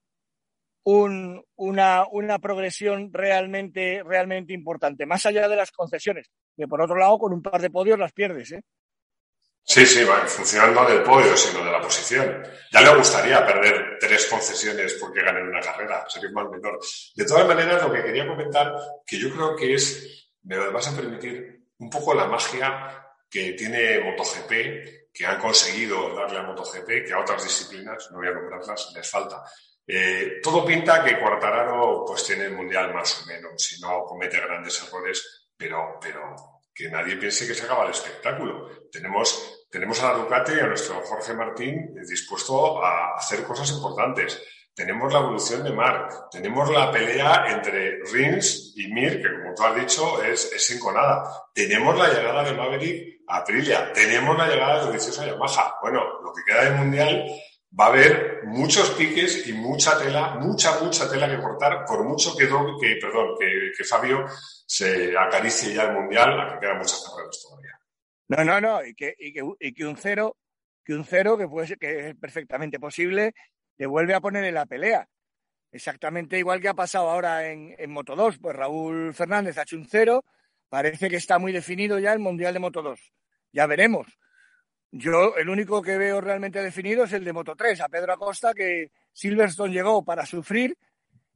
un, 0.84 1.44
una, 1.56 2.38
progresión 2.40 3.10
realmente, 3.12 4.02
realmente 4.04 4.52
importante, 4.52 5.06
más 5.06 5.26
allá 5.26 5.48
de 5.48 5.56
las 5.56 5.70
concesiones, 5.70 6.30
que 6.56 6.66
por 6.66 6.80
otro 6.80 6.96
lado 6.96 7.18
con 7.18 7.32
un 7.32 7.42
par 7.42 7.60
de 7.60 7.70
podios 7.70 7.98
las 7.98 8.12
pierdes, 8.12 8.52
¿eh? 8.52 8.62
Sí, 9.62 9.84
sí, 9.84 10.02
va, 10.02 10.26
funcionando 10.26 10.82
del 10.86 11.02
podio, 11.02 11.36
sino 11.36 11.62
de 11.62 11.70
la 11.70 11.82
posición. 11.82 12.42
Ya 12.72 12.80
le 12.80 12.96
gustaría 12.96 13.44
perder 13.44 13.98
tres 14.00 14.26
concesiones 14.26 14.94
porque 14.94 15.22
ganen 15.22 15.46
una 15.46 15.60
carrera, 15.60 16.06
sería 16.08 16.30
más 16.30 16.48
menor. 16.48 16.78
De 17.14 17.26
todas 17.26 17.46
maneras, 17.46 17.82
lo 17.82 17.92
que 17.92 18.02
quería 18.02 18.26
comentar, 18.26 18.74
que 19.04 19.18
yo 19.18 19.30
creo 19.30 19.54
que 19.54 19.74
es, 19.74 20.30
me 20.44 20.56
vas 20.70 20.88
a 20.88 20.96
permitir, 20.96 21.66
un 21.80 21.90
poco 21.90 22.14
la 22.14 22.26
magia 22.26 23.08
que 23.28 23.52
tiene 23.52 24.00
MotoGP, 24.00 25.12
que 25.12 25.26
han 25.26 25.38
conseguido 25.38 26.14
darle 26.14 26.38
a 26.38 26.44
MotoGP, 26.44 27.06
que 27.06 27.12
a 27.12 27.20
otras 27.20 27.44
disciplinas, 27.44 28.08
no 28.10 28.18
voy 28.18 28.28
a 28.28 28.32
nombrarlas, 28.32 28.90
les 28.94 29.10
falta. 29.10 29.42
Eh, 29.90 30.38
todo 30.42 30.66
pinta 30.66 31.02
que 31.02 31.18
Cuartararo 31.18 32.04
pues 32.06 32.22
tiene 32.24 32.44
el 32.44 32.52
mundial 32.52 32.92
más 32.92 33.22
o 33.22 33.26
menos, 33.26 33.52
si 33.56 33.80
no 33.80 34.04
comete 34.04 34.38
grandes 34.38 34.82
errores, 34.86 35.48
pero, 35.56 35.98
pero 35.98 36.36
que 36.74 36.90
nadie 36.90 37.16
piense 37.16 37.46
que 37.46 37.54
se 37.54 37.64
acaba 37.64 37.84
el 37.84 37.92
espectáculo. 37.92 38.68
Tenemos, 38.92 39.66
tenemos 39.70 40.02
a 40.02 40.12
la 40.12 40.18
Ducati 40.18 40.52
y 40.52 40.60
a 40.60 40.66
nuestro 40.66 41.00
Jorge 41.00 41.32
Martín 41.32 41.94
dispuesto 42.06 42.84
a 42.84 43.14
hacer 43.16 43.42
cosas 43.44 43.70
importantes. 43.70 44.42
Tenemos 44.74 45.10
la 45.10 45.20
evolución 45.20 45.64
de 45.64 45.72
Mark, 45.72 46.28
tenemos 46.30 46.70
la 46.70 46.92
pelea 46.92 47.46
entre 47.48 47.98
Rins 48.12 48.74
y 48.76 48.86
Mir, 48.92 49.22
que 49.22 49.32
como 49.32 49.54
tú 49.54 49.62
has 49.64 49.74
dicho 49.74 50.22
es, 50.22 50.52
es 50.52 50.70
enconada. 50.70 51.48
Tenemos 51.52 51.98
la 51.98 52.08
llegada 52.08 52.44
de 52.44 52.52
Maverick 52.52 53.22
a 53.26 53.38
Aprilia, 53.38 53.92
tenemos 53.92 54.36
la 54.36 54.46
llegada 54.46 54.84
de 54.84 54.90
Odisseus 54.90 55.18
a 55.18 55.26
Yamaha. 55.26 55.78
Bueno, 55.80 56.20
lo 56.22 56.32
que 56.32 56.44
queda 56.44 56.64
del 56.64 56.74
Mundial 56.74 57.26
va 57.78 57.86
a 57.86 57.88
haber 57.88 58.44
muchos 58.44 58.90
piques 58.90 59.46
y 59.46 59.52
mucha 59.52 59.98
tela, 59.98 60.36
mucha, 60.36 60.80
mucha 60.80 61.10
tela 61.10 61.28
que 61.28 61.42
cortar, 61.42 61.84
por 61.84 62.04
mucho 62.04 62.36
que, 62.36 62.46
que 62.46 62.96
perdón, 63.00 63.36
que, 63.38 63.72
que 63.76 63.84
Fabio 63.84 64.24
se 64.66 65.16
acaricie 65.16 65.74
ya 65.74 65.84
el 65.84 65.94
Mundial, 65.94 66.40
a 66.40 66.54
que 66.54 66.60
quedan 66.60 66.78
muchas 66.78 67.04
carreras 67.04 67.42
todavía. 67.42 67.80
No, 68.28 68.44
no, 68.44 68.60
no, 68.60 68.84
y 68.84 68.94
que, 68.94 69.14
y 69.18 69.32
que, 69.32 69.42
y 69.60 69.72
que 69.72 69.86
un 69.86 69.96
cero, 69.96 70.36
que 70.84 70.94
un 70.94 71.04
cero, 71.04 71.36
que, 71.36 71.48
puede 71.48 71.66
ser, 71.66 71.78
que 71.78 72.10
es 72.10 72.16
perfectamente 72.16 72.78
posible, 72.78 73.34
te 73.76 73.86
vuelve 73.86 74.14
a 74.14 74.20
poner 74.20 74.44
en 74.44 74.54
la 74.54 74.66
pelea. 74.66 75.08
Exactamente 75.70 76.38
igual 76.38 76.60
que 76.60 76.68
ha 76.68 76.74
pasado 76.74 77.10
ahora 77.10 77.50
en, 77.50 77.74
en 77.78 77.90
Moto 77.90 78.16
2, 78.16 78.38
pues 78.38 78.56
Raúl 78.56 79.12
Fernández 79.14 79.58
ha 79.58 79.62
hecho 79.62 79.76
un 79.76 79.86
cero, 79.86 80.24
parece 80.70 81.10
que 81.10 81.16
está 81.16 81.38
muy 81.38 81.52
definido 81.52 81.98
ya 81.98 82.12
el 82.12 82.18
Mundial 82.18 82.54
de 82.54 82.60
Moto 82.60 82.82
2. 82.82 83.12
Ya 83.52 83.66
veremos 83.66 84.06
yo, 84.90 85.36
el 85.36 85.48
único 85.48 85.82
que 85.82 85.98
veo 85.98 86.20
realmente 86.20 86.62
definido 86.62 87.04
es 87.04 87.12
el 87.12 87.24
de 87.24 87.32
Moto 87.32 87.54
3, 87.54 87.80
a 87.80 87.88
Pedro 87.88 88.12
Acosta, 88.12 88.54
que 88.54 88.90
Silverstone 89.12 89.72
llegó 89.72 90.04
para 90.04 90.24
sufrir 90.24 90.76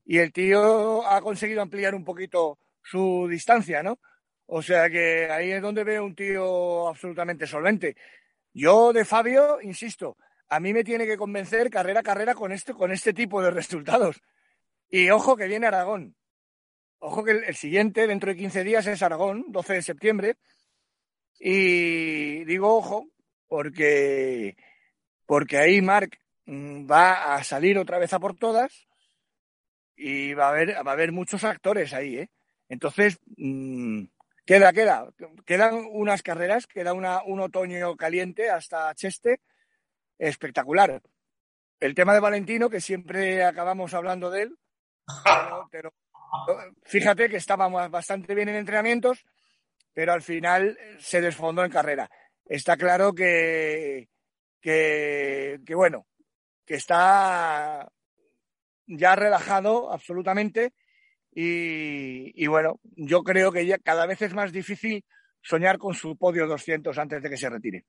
y 0.05 0.19
el 0.19 0.33
tío 0.33 1.07
ha 1.07 1.21
conseguido 1.21 1.63
ampliar 1.63 1.95
un 1.95 2.05
poquito 2.05 2.59
su 2.83 3.27
distancia, 3.29 3.83
¿no? 3.83 3.99
O 4.47 4.63
sea 4.63 4.91
que 4.91 5.31
ahí 5.31 5.53
es 5.53 5.63
donde 5.63 5.85
veo 5.85 6.05
un 6.05 6.15
tío 6.15 6.89
absolutamente 6.89 7.47
solvente. 7.47 7.97
Yo 8.53 8.93
de 8.93 9.05
Fabio, 9.05 9.61
insisto, 9.63 10.17
a 10.49 10.61
mí 10.61 10.73
me 10.73 10.85
tiene 10.85 11.07
que 11.07 11.17
convencer 11.17 11.71
carrera 11.71 12.01
a 12.01 12.03
carrera 12.03 12.35
con 12.35 12.53
este, 12.53 12.75
con 12.75 12.93
este 12.93 13.15
tipo 13.15 13.43
de 13.43 13.51
resultados. 13.51 14.21
Y 14.91 15.09
ojo 15.11 15.37
que 15.37 15.47
viene 15.47 15.67
Aragón. 15.67 16.15
Ojo 16.99 17.25
que 17.25 17.31
el, 17.33 17.57
siguiente, 17.57 18.07
dentro 18.07 18.31
de 18.31 18.37
15 18.37 18.63
días, 18.63 18.87
es 18.87 19.03
Aragón, 19.03 19.47
12 19.49 19.73
de 19.73 19.83
septiembre. 19.83 20.37
Y 21.39 22.45
digo, 22.45 22.77
ojo, 22.77 23.09
porque, 23.53 24.57
porque 25.27 25.59
ahí 25.59 25.83
Mark 25.83 26.19
mm, 26.47 26.91
va 26.91 27.35
a 27.35 27.45
salir 27.45 27.77
otra 27.77 27.99
vez 27.99 28.15
a 28.15 28.19
por 28.19 28.35
todas 28.35 28.89
y 29.95 30.33
va 30.33 30.47
a 30.47 30.49
haber, 30.53 30.75
va 30.75 30.91
a 30.91 30.95
haber 30.95 31.13
muchos 31.13 31.45
actores 31.45 31.93
ahí, 31.93 32.17
¿eh? 32.17 32.31
Entonces, 32.71 33.21
mmm, 33.37 34.05
queda, 34.47 34.73
queda, 34.73 35.07
quedan 35.45 35.87
unas 35.91 36.23
carreras, 36.23 36.67
queda 36.67 36.95
una, 36.95 37.23
un 37.25 37.41
otoño 37.41 37.95
caliente 37.95 38.49
hasta 38.49 38.95
Cheste, 38.95 39.43
espectacular. 40.19 41.03
El 41.79 41.95
tema 41.95 42.15
de 42.15 42.21
Valentino, 42.21 42.71
que 42.71 42.81
siempre 42.81 43.45
acabamos 43.45 43.93
hablando 43.93 44.31
de 44.31 44.45
él, 44.45 44.59
pero, 45.71 45.93
pero 46.47 46.73
fíjate 46.85 47.29
que 47.29 47.37
estábamos 47.37 47.91
bastante 47.91 48.35
bien 48.35 48.49
en 48.49 48.57
entrenamientos, 48.57 49.27
pero 49.93 50.15
al 50.15 50.23
final 50.23 50.79
se 50.99 51.21
desfondó 51.21 51.67
en 51.67 51.71
carrera. 51.71 52.11
Está 52.57 52.77
claro 52.77 53.15
que, 53.15 54.09
que, 54.61 55.59
bueno, 55.75 56.07
que 56.67 56.75
está 56.75 57.91
ya 58.87 59.17
relajado 59.17 59.91
absolutamente 59.91 60.75
y, 61.35 62.47
bueno, 62.47 62.79
yo 62.83 63.23
creo 63.23 63.51
que 63.53 63.65
ya 63.65 63.79
cada 63.79 64.05
vez 64.05 64.21
es 64.21 64.35
más 64.35 64.53
difícil 64.53 65.03
soñar 65.41 65.79
con 65.79 65.95
su 65.95 66.17
podio 66.17 66.47
200 66.47 66.97
antes 66.99 67.23
de 67.23 67.31
que 67.31 67.39
se 67.39 67.49
retire. 67.49 67.87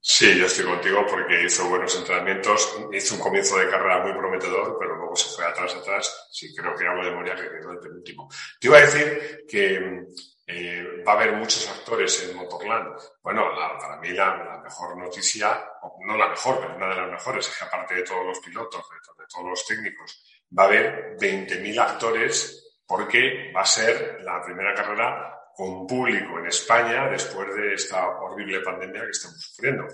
Sí, 0.00 0.38
yo 0.38 0.46
estoy 0.46 0.66
contigo 0.66 1.04
porque 1.08 1.44
hizo 1.44 1.68
buenos 1.68 1.96
entrenamientos, 1.96 2.78
hizo 2.92 3.14
un 3.14 3.20
comienzo 3.20 3.56
de 3.56 3.68
carrera 3.68 4.04
muy 4.04 4.12
prometedor, 4.12 4.76
pero 4.78 4.96
luego 4.96 5.16
se 5.16 5.34
fue 5.34 5.44
atrás, 5.44 5.74
atrás. 5.74 6.28
Sí, 6.30 6.54
creo 6.54 6.76
que 6.76 6.86
hablo 6.86 7.04
de 7.04 7.10
memoria 7.10 7.34
que 7.34 7.48
quedó 7.48 7.72
el 7.72 7.80
penúltimo. 7.80 8.28
Te 8.60 8.68
iba 8.68 8.76
a 8.76 8.82
decir 8.82 9.44
que 9.48 10.06
eh, 10.50 11.04
va 11.06 11.12
a 11.12 11.16
haber 11.16 11.32
muchos 11.34 11.68
actores 11.68 12.26
en 12.26 12.34
Motorland. 12.34 12.96
Bueno, 13.22 13.50
para 13.54 13.98
mí 13.98 14.08
la, 14.08 14.60
mejor 14.64 14.96
noticia, 14.96 15.62
no 16.06 16.16
la 16.16 16.30
mejor, 16.30 16.58
pero 16.58 16.74
una 16.74 16.88
de 16.88 16.96
las 16.96 17.10
mejores, 17.10 17.48
es 17.48 17.58
que 17.58 17.64
aparte 17.66 17.96
de 17.96 18.02
todos 18.02 18.24
los 18.24 18.40
pilotos, 18.40 18.82
de, 19.18 19.24
todos 19.28 19.46
los 19.46 19.66
técnicos, 19.66 20.42
va 20.58 20.62
a 20.62 20.66
haber 20.66 21.16
20.000 21.18 21.78
actores 21.78 22.80
porque 22.86 23.52
va 23.54 23.60
a 23.60 23.66
ser 23.66 24.22
la 24.22 24.40
primera 24.42 24.72
carrera 24.72 25.38
con 25.54 25.86
público 25.86 26.38
en 26.38 26.46
España 26.46 27.10
después 27.10 27.54
de 27.54 27.74
esta 27.74 28.08
horrible 28.08 28.60
pandemia 28.60 29.04
que 29.04 29.10
estamos 29.10 29.38
sufriendo. 29.42 29.86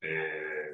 Eh, 0.00 0.70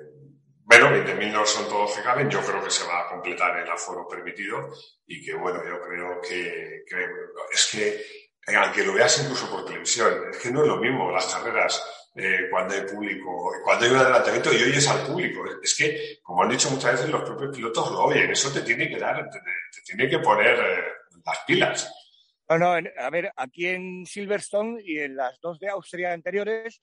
bueno, 0.60 0.90
20.000 0.90 1.32
no 1.32 1.44
son 1.44 1.68
todos 1.68 1.96
que 1.96 2.04
caben, 2.04 2.30
yo 2.30 2.40
creo 2.40 2.62
que 2.62 2.70
se 2.70 2.86
va 2.86 3.00
a 3.00 3.08
completar 3.08 3.58
el 3.58 3.68
aforo 3.68 4.06
permitido 4.06 4.72
y 5.08 5.24
que, 5.24 5.34
bueno, 5.34 5.60
yo 5.66 5.80
creo 5.80 6.20
que, 6.20 6.84
que 6.88 7.08
es 7.52 7.70
que 7.72 8.23
aunque 8.46 8.84
lo 8.84 8.92
veas 8.92 9.22
incluso 9.22 9.50
por 9.50 9.64
televisión, 9.64 10.12
es 10.30 10.38
que 10.38 10.50
no 10.50 10.62
es 10.62 10.68
lo 10.68 10.76
mismo 10.76 11.10
las 11.10 11.26
carreras 11.26 11.82
eh, 12.16 12.48
cuando 12.50 12.74
hay 12.74 12.82
público, 12.82 13.52
cuando 13.64 13.84
hay 13.84 13.90
un 13.90 13.98
adelantamiento 13.98 14.52
y 14.52 14.62
oyes 14.62 14.88
al 14.88 15.06
público. 15.06 15.44
Es 15.62 15.74
que, 15.74 16.18
como 16.22 16.42
han 16.42 16.50
dicho 16.50 16.70
muchas 16.70 16.92
veces, 16.92 17.10
los 17.10 17.22
propios 17.22 17.56
pilotos 17.56 17.90
lo 17.90 18.04
oyen. 18.04 18.30
Eso 18.30 18.52
te 18.52 18.60
tiene 18.60 18.88
que 18.88 18.98
dar, 18.98 19.28
te, 19.30 19.40
tiene 19.84 20.08
que 20.08 20.18
poner 20.20 20.58
eh, 20.58 20.84
las 21.24 21.38
pilas. 21.46 21.92
No, 22.48 22.58
no, 22.58 22.90
a 22.98 23.10
ver, 23.10 23.32
aquí 23.36 23.66
en 23.66 24.06
Silverstone 24.06 24.80
y 24.84 24.98
en 24.98 25.16
las 25.16 25.40
dos 25.40 25.58
de 25.58 25.70
Austria 25.70 26.12
anteriores 26.12 26.82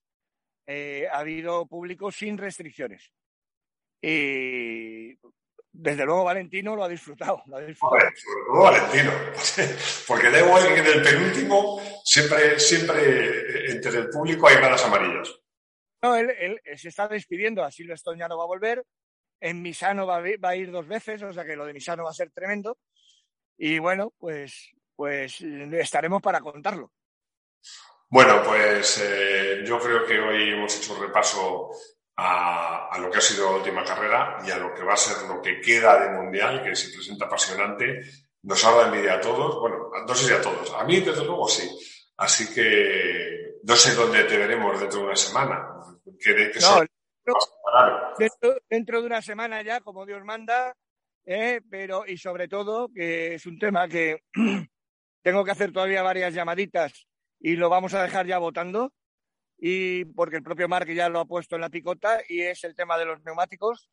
eh, 0.65 1.07
ha 1.11 1.19
habido 1.19 1.65
público 1.67 2.11
sin 2.11 2.37
restricciones. 2.37 3.11
Y 4.01 5.15
desde 5.73 6.05
luego 6.05 6.25
Valentino 6.25 6.75
lo 6.75 6.83
ha 6.83 6.89
disfrutado. 6.89 7.41
Lo 7.45 7.57
ha 7.57 7.61
disfrutado. 7.61 8.11
Valentino, 8.53 9.11
porque 10.07 10.29
da 10.29 10.39
igual 10.39 10.67
que 10.67 10.79
en 10.79 10.85
el 10.85 11.01
penúltimo 11.01 11.81
siempre, 12.03 12.59
siempre 12.59 13.71
entre 13.71 13.99
el 13.99 14.09
público 14.09 14.47
hay 14.47 14.55
gradas 14.57 14.83
amarillas. 14.85 15.41
No, 16.01 16.15
él, 16.15 16.59
se 16.75 16.89
está 16.89 17.07
despidiendo, 17.07 17.63
a 17.63 17.71
Silverstone 17.71 18.19
ya 18.19 18.27
no 18.27 18.37
va 18.37 18.43
a 18.43 18.47
volver, 18.47 18.83
en 19.39 19.61
Misano 19.61 20.07
va 20.07 20.17
a, 20.17 20.55
ir 20.55 20.71
dos 20.71 20.87
veces, 20.87 21.21
o 21.21 21.31
sea 21.31 21.45
que 21.45 21.55
lo 21.55 21.65
de 21.65 21.73
Misano 21.73 22.03
va 22.03 22.09
a 22.09 22.13
ser 22.13 22.31
tremendo. 22.31 22.77
Y 23.57 23.77
bueno, 23.79 24.11
pues, 24.17 24.71
pues 24.95 25.41
estaremos 25.41 26.21
para 26.21 26.41
contarlo. 26.41 26.91
Bueno, 28.09 28.41
pues 28.43 28.99
eh, 29.03 29.63
yo 29.65 29.79
creo 29.79 30.05
que 30.05 30.19
hoy 30.19 30.49
hemos 30.51 30.75
hecho 30.75 30.95
un 30.95 31.01
repaso 31.01 31.69
a, 32.23 32.97
lo 32.99 33.09
que 33.09 33.17
ha 33.17 33.21
sido 33.21 33.45
la 33.45 33.57
última 33.57 33.83
carrera 33.83 34.37
y 34.45 34.51
a 34.51 34.57
lo 34.57 34.73
que 34.73 34.83
va 34.83 34.93
a 34.93 34.97
ser 34.97 35.27
lo 35.27 35.41
que 35.41 35.59
queda 35.59 35.99
de 35.99 36.09
Mundial, 36.11 36.61
que 36.61 36.75
se 36.75 36.93
presenta 36.93 37.25
apasionante. 37.25 38.01
Nos 38.43 38.63
habla 38.63 38.87
envidia 38.87 39.15
a 39.15 39.21
todos, 39.21 39.59
bueno, 39.59 39.89
no 40.07 40.15
sé 40.15 40.27
si 40.27 40.33
a 40.33 40.41
todos, 40.41 40.71
a 40.73 40.83
mí 40.83 40.99
desde 40.99 41.25
luego 41.25 41.47
sí. 41.47 41.69
Así 42.17 42.53
que 42.53 43.55
no 43.63 43.75
sé 43.75 43.95
dónde 43.95 44.23
te 44.25 44.37
veremos 44.37 44.79
dentro 44.79 44.99
de 44.99 45.05
una 45.05 45.15
semana. 45.15 45.67
dentro, 48.69 49.01
de 49.01 49.07
una 49.07 49.21
semana 49.21 49.61
ya, 49.63 49.81
como 49.81 50.05
Dios 50.05 50.23
manda, 50.23 50.75
eh, 51.25 51.61
pero 51.69 52.03
y 52.05 52.17
sobre 52.17 52.47
todo 52.47 52.89
que 52.93 53.35
es 53.35 53.45
un 53.45 53.57
tema 53.57 53.87
que 53.87 54.23
tengo 55.23 55.43
que 55.43 55.51
hacer 55.51 55.71
todavía 55.71 56.03
varias 56.03 56.33
llamaditas 56.33 57.07
y 57.39 57.55
lo 57.55 57.69
vamos 57.69 57.93
a 57.93 58.03
dejar 58.03 58.27
ya 58.27 58.37
votando 58.37 58.91
y 59.63 60.05
porque 60.05 60.37
el 60.37 60.43
propio 60.43 60.67
Marc 60.67 60.89
ya 60.89 61.07
lo 61.07 61.19
ha 61.19 61.25
puesto 61.25 61.53
en 61.53 61.61
la 61.61 61.69
picota 61.69 62.19
y 62.27 62.41
es 62.41 62.63
el 62.63 62.75
tema 62.75 62.97
de 62.97 63.05
los 63.05 63.23
neumáticos. 63.23 63.91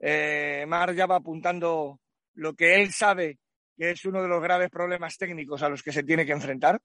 Eh, 0.00 0.66
ya 0.94 1.06
va 1.06 1.16
apuntando 1.16 1.98
lo 2.34 2.54
que 2.54 2.76
él 2.76 2.92
sabe 2.92 3.38
que 3.76 3.92
es 3.92 4.04
uno 4.04 4.20
de 4.20 4.28
los 4.28 4.42
graves 4.42 4.68
problemas 4.70 5.16
técnicos 5.16 5.62
a 5.62 5.70
los 5.70 5.82
que 5.82 5.92
se 5.92 6.02
tiene 6.02 6.26
que 6.26 6.32
enfrentar. 6.32 6.78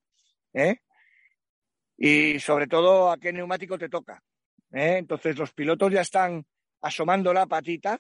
¿eh? 0.53 0.77
Y 1.97 2.39
sobre 2.39 2.67
todo 2.67 3.11
a 3.11 3.17
qué 3.17 3.33
neumático 3.33 3.77
te 3.77 3.89
toca. 3.89 4.23
¿eh? 4.71 4.99
Entonces 4.99 5.37
los 5.37 5.51
pilotos 5.51 5.91
ya 5.91 6.01
están 6.01 6.45
asomando 6.81 7.33
la 7.33 7.45
patita. 7.45 7.99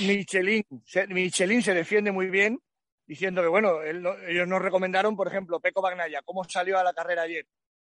Michelin, 0.00 0.64
Michelin 1.10 1.62
se 1.62 1.74
defiende 1.74 2.10
muy 2.10 2.28
bien 2.28 2.58
diciendo 3.06 3.40
que, 3.40 3.48
bueno, 3.48 3.82
ellos 3.82 4.48
nos 4.48 4.62
recomendaron, 4.62 5.14
por 5.14 5.28
ejemplo, 5.28 5.60
Peco 5.60 5.80
Bagnaya, 5.80 6.22
cómo 6.22 6.42
salió 6.42 6.76
a 6.76 6.82
la 6.82 6.92
carrera 6.92 7.22
ayer. 7.22 7.46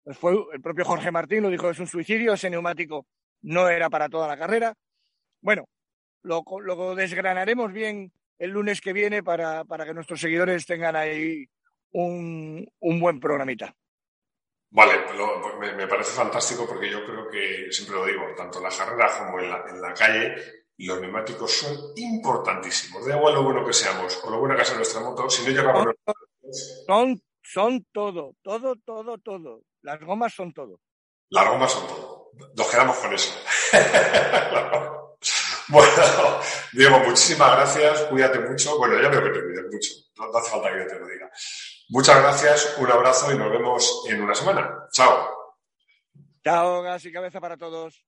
Pues 0.10 0.18
fue 0.18 0.34
el 0.54 0.60
propio 0.60 0.86
Jorge 0.86 1.12
Martín, 1.12 1.44
lo 1.44 1.52
dijo, 1.52 1.70
es 1.70 1.78
un 1.78 1.86
suicidio, 1.86 2.34
ese 2.34 2.50
neumático 2.50 3.06
no 3.44 3.70
era 3.70 3.92
para 3.92 4.10
toda 4.10 4.28
la 4.28 4.40
carrera. 4.40 4.74
Bueno, 5.40 5.70
lo, 6.24 6.44
desgranaremos 6.96 7.72
bien 7.72 8.12
el 8.40 8.50
lunes 8.50 8.82
que 8.82 8.92
viene 8.92 9.22
para, 9.22 9.64
que 9.86 9.94
nuestros 9.94 10.20
seguidores 10.20 10.66
tengan 10.66 10.96
ahí 10.96 11.46
un, 11.92 12.68
buen 12.82 13.20
programita. 13.20 13.72
Vale, 14.72 14.94
me, 15.78 15.86
parece 15.86 16.10
fantástico 16.14 16.66
porque 16.68 16.90
yo 16.90 17.06
creo 17.06 17.30
que, 17.30 17.72
siempre 17.72 17.98
lo 17.98 18.06
digo, 18.08 18.24
tanto 18.36 18.58
en 18.58 18.64
la 18.64 18.72
carrera 18.72 19.12
como 19.16 19.40
en 19.40 19.80
la, 19.80 19.94
calle, 19.94 20.34
los 20.76 21.00
neumáticos 21.00 21.54
son 21.54 21.78
importantísimos. 21.98 23.06
Da 23.06 23.16
igual 23.16 23.36
lo 23.36 23.44
bueno 23.44 23.64
que 23.64 23.74
seamos 23.74 24.20
o 24.24 24.32
lo 24.32 24.40
bueno 24.40 24.58
que 24.58 24.66
sea 24.66 24.76
nuestra 24.76 25.02
moto, 25.02 25.30
si 25.30 25.46
no 25.46 25.52
llegamos... 25.52 25.94
Son, 26.88 27.06
son 27.12 27.22
todo, 27.92 28.36
todo, 28.42 28.76
todo, 28.86 29.18
todo. 29.18 29.62
Las 29.82 30.00
gomas 30.02 30.34
son 30.34 30.54
todo. 30.54 30.80
Las 31.30 31.48
gomas 31.48 31.72
son 31.72 31.88
todo. 31.88 32.32
Nos 32.56 32.68
quedamos 32.68 32.98
con 32.98 33.14
eso. 33.14 33.34
bueno, 35.70 36.40
Diego, 36.74 37.00
muchísimas 37.00 37.52
gracias. 37.56 38.02
Cuídate 38.06 38.40
mucho. 38.40 38.78
Bueno, 38.78 39.02
ya 39.02 39.10
veo 39.10 39.24
que 39.24 39.30
te 39.32 39.44
cuides 39.44 39.66
mucho. 39.72 39.92
No, 40.18 40.38
hace 40.38 40.52
falta 40.52 40.72
que 40.72 40.80
yo 40.80 40.88
te 40.88 41.00
lo 41.00 41.08
diga. 41.08 41.30
Muchas 41.90 42.22
gracias, 42.22 42.76
un 42.78 42.92
abrazo 42.92 43.32
y 43.34 43.38
nos 43.38 43.52
vemos 43.52 44.06
en 44.08 44.22
una 44.22 44.36
semana. 44.36 44.88
Chao. 44.92 45.28
Chao, 46.44 46.82
gas 46.84 47.04
y 47.06 47.12
cabeza 47.12 47.42
para 47.42 47.58
todos. 47.58 48.06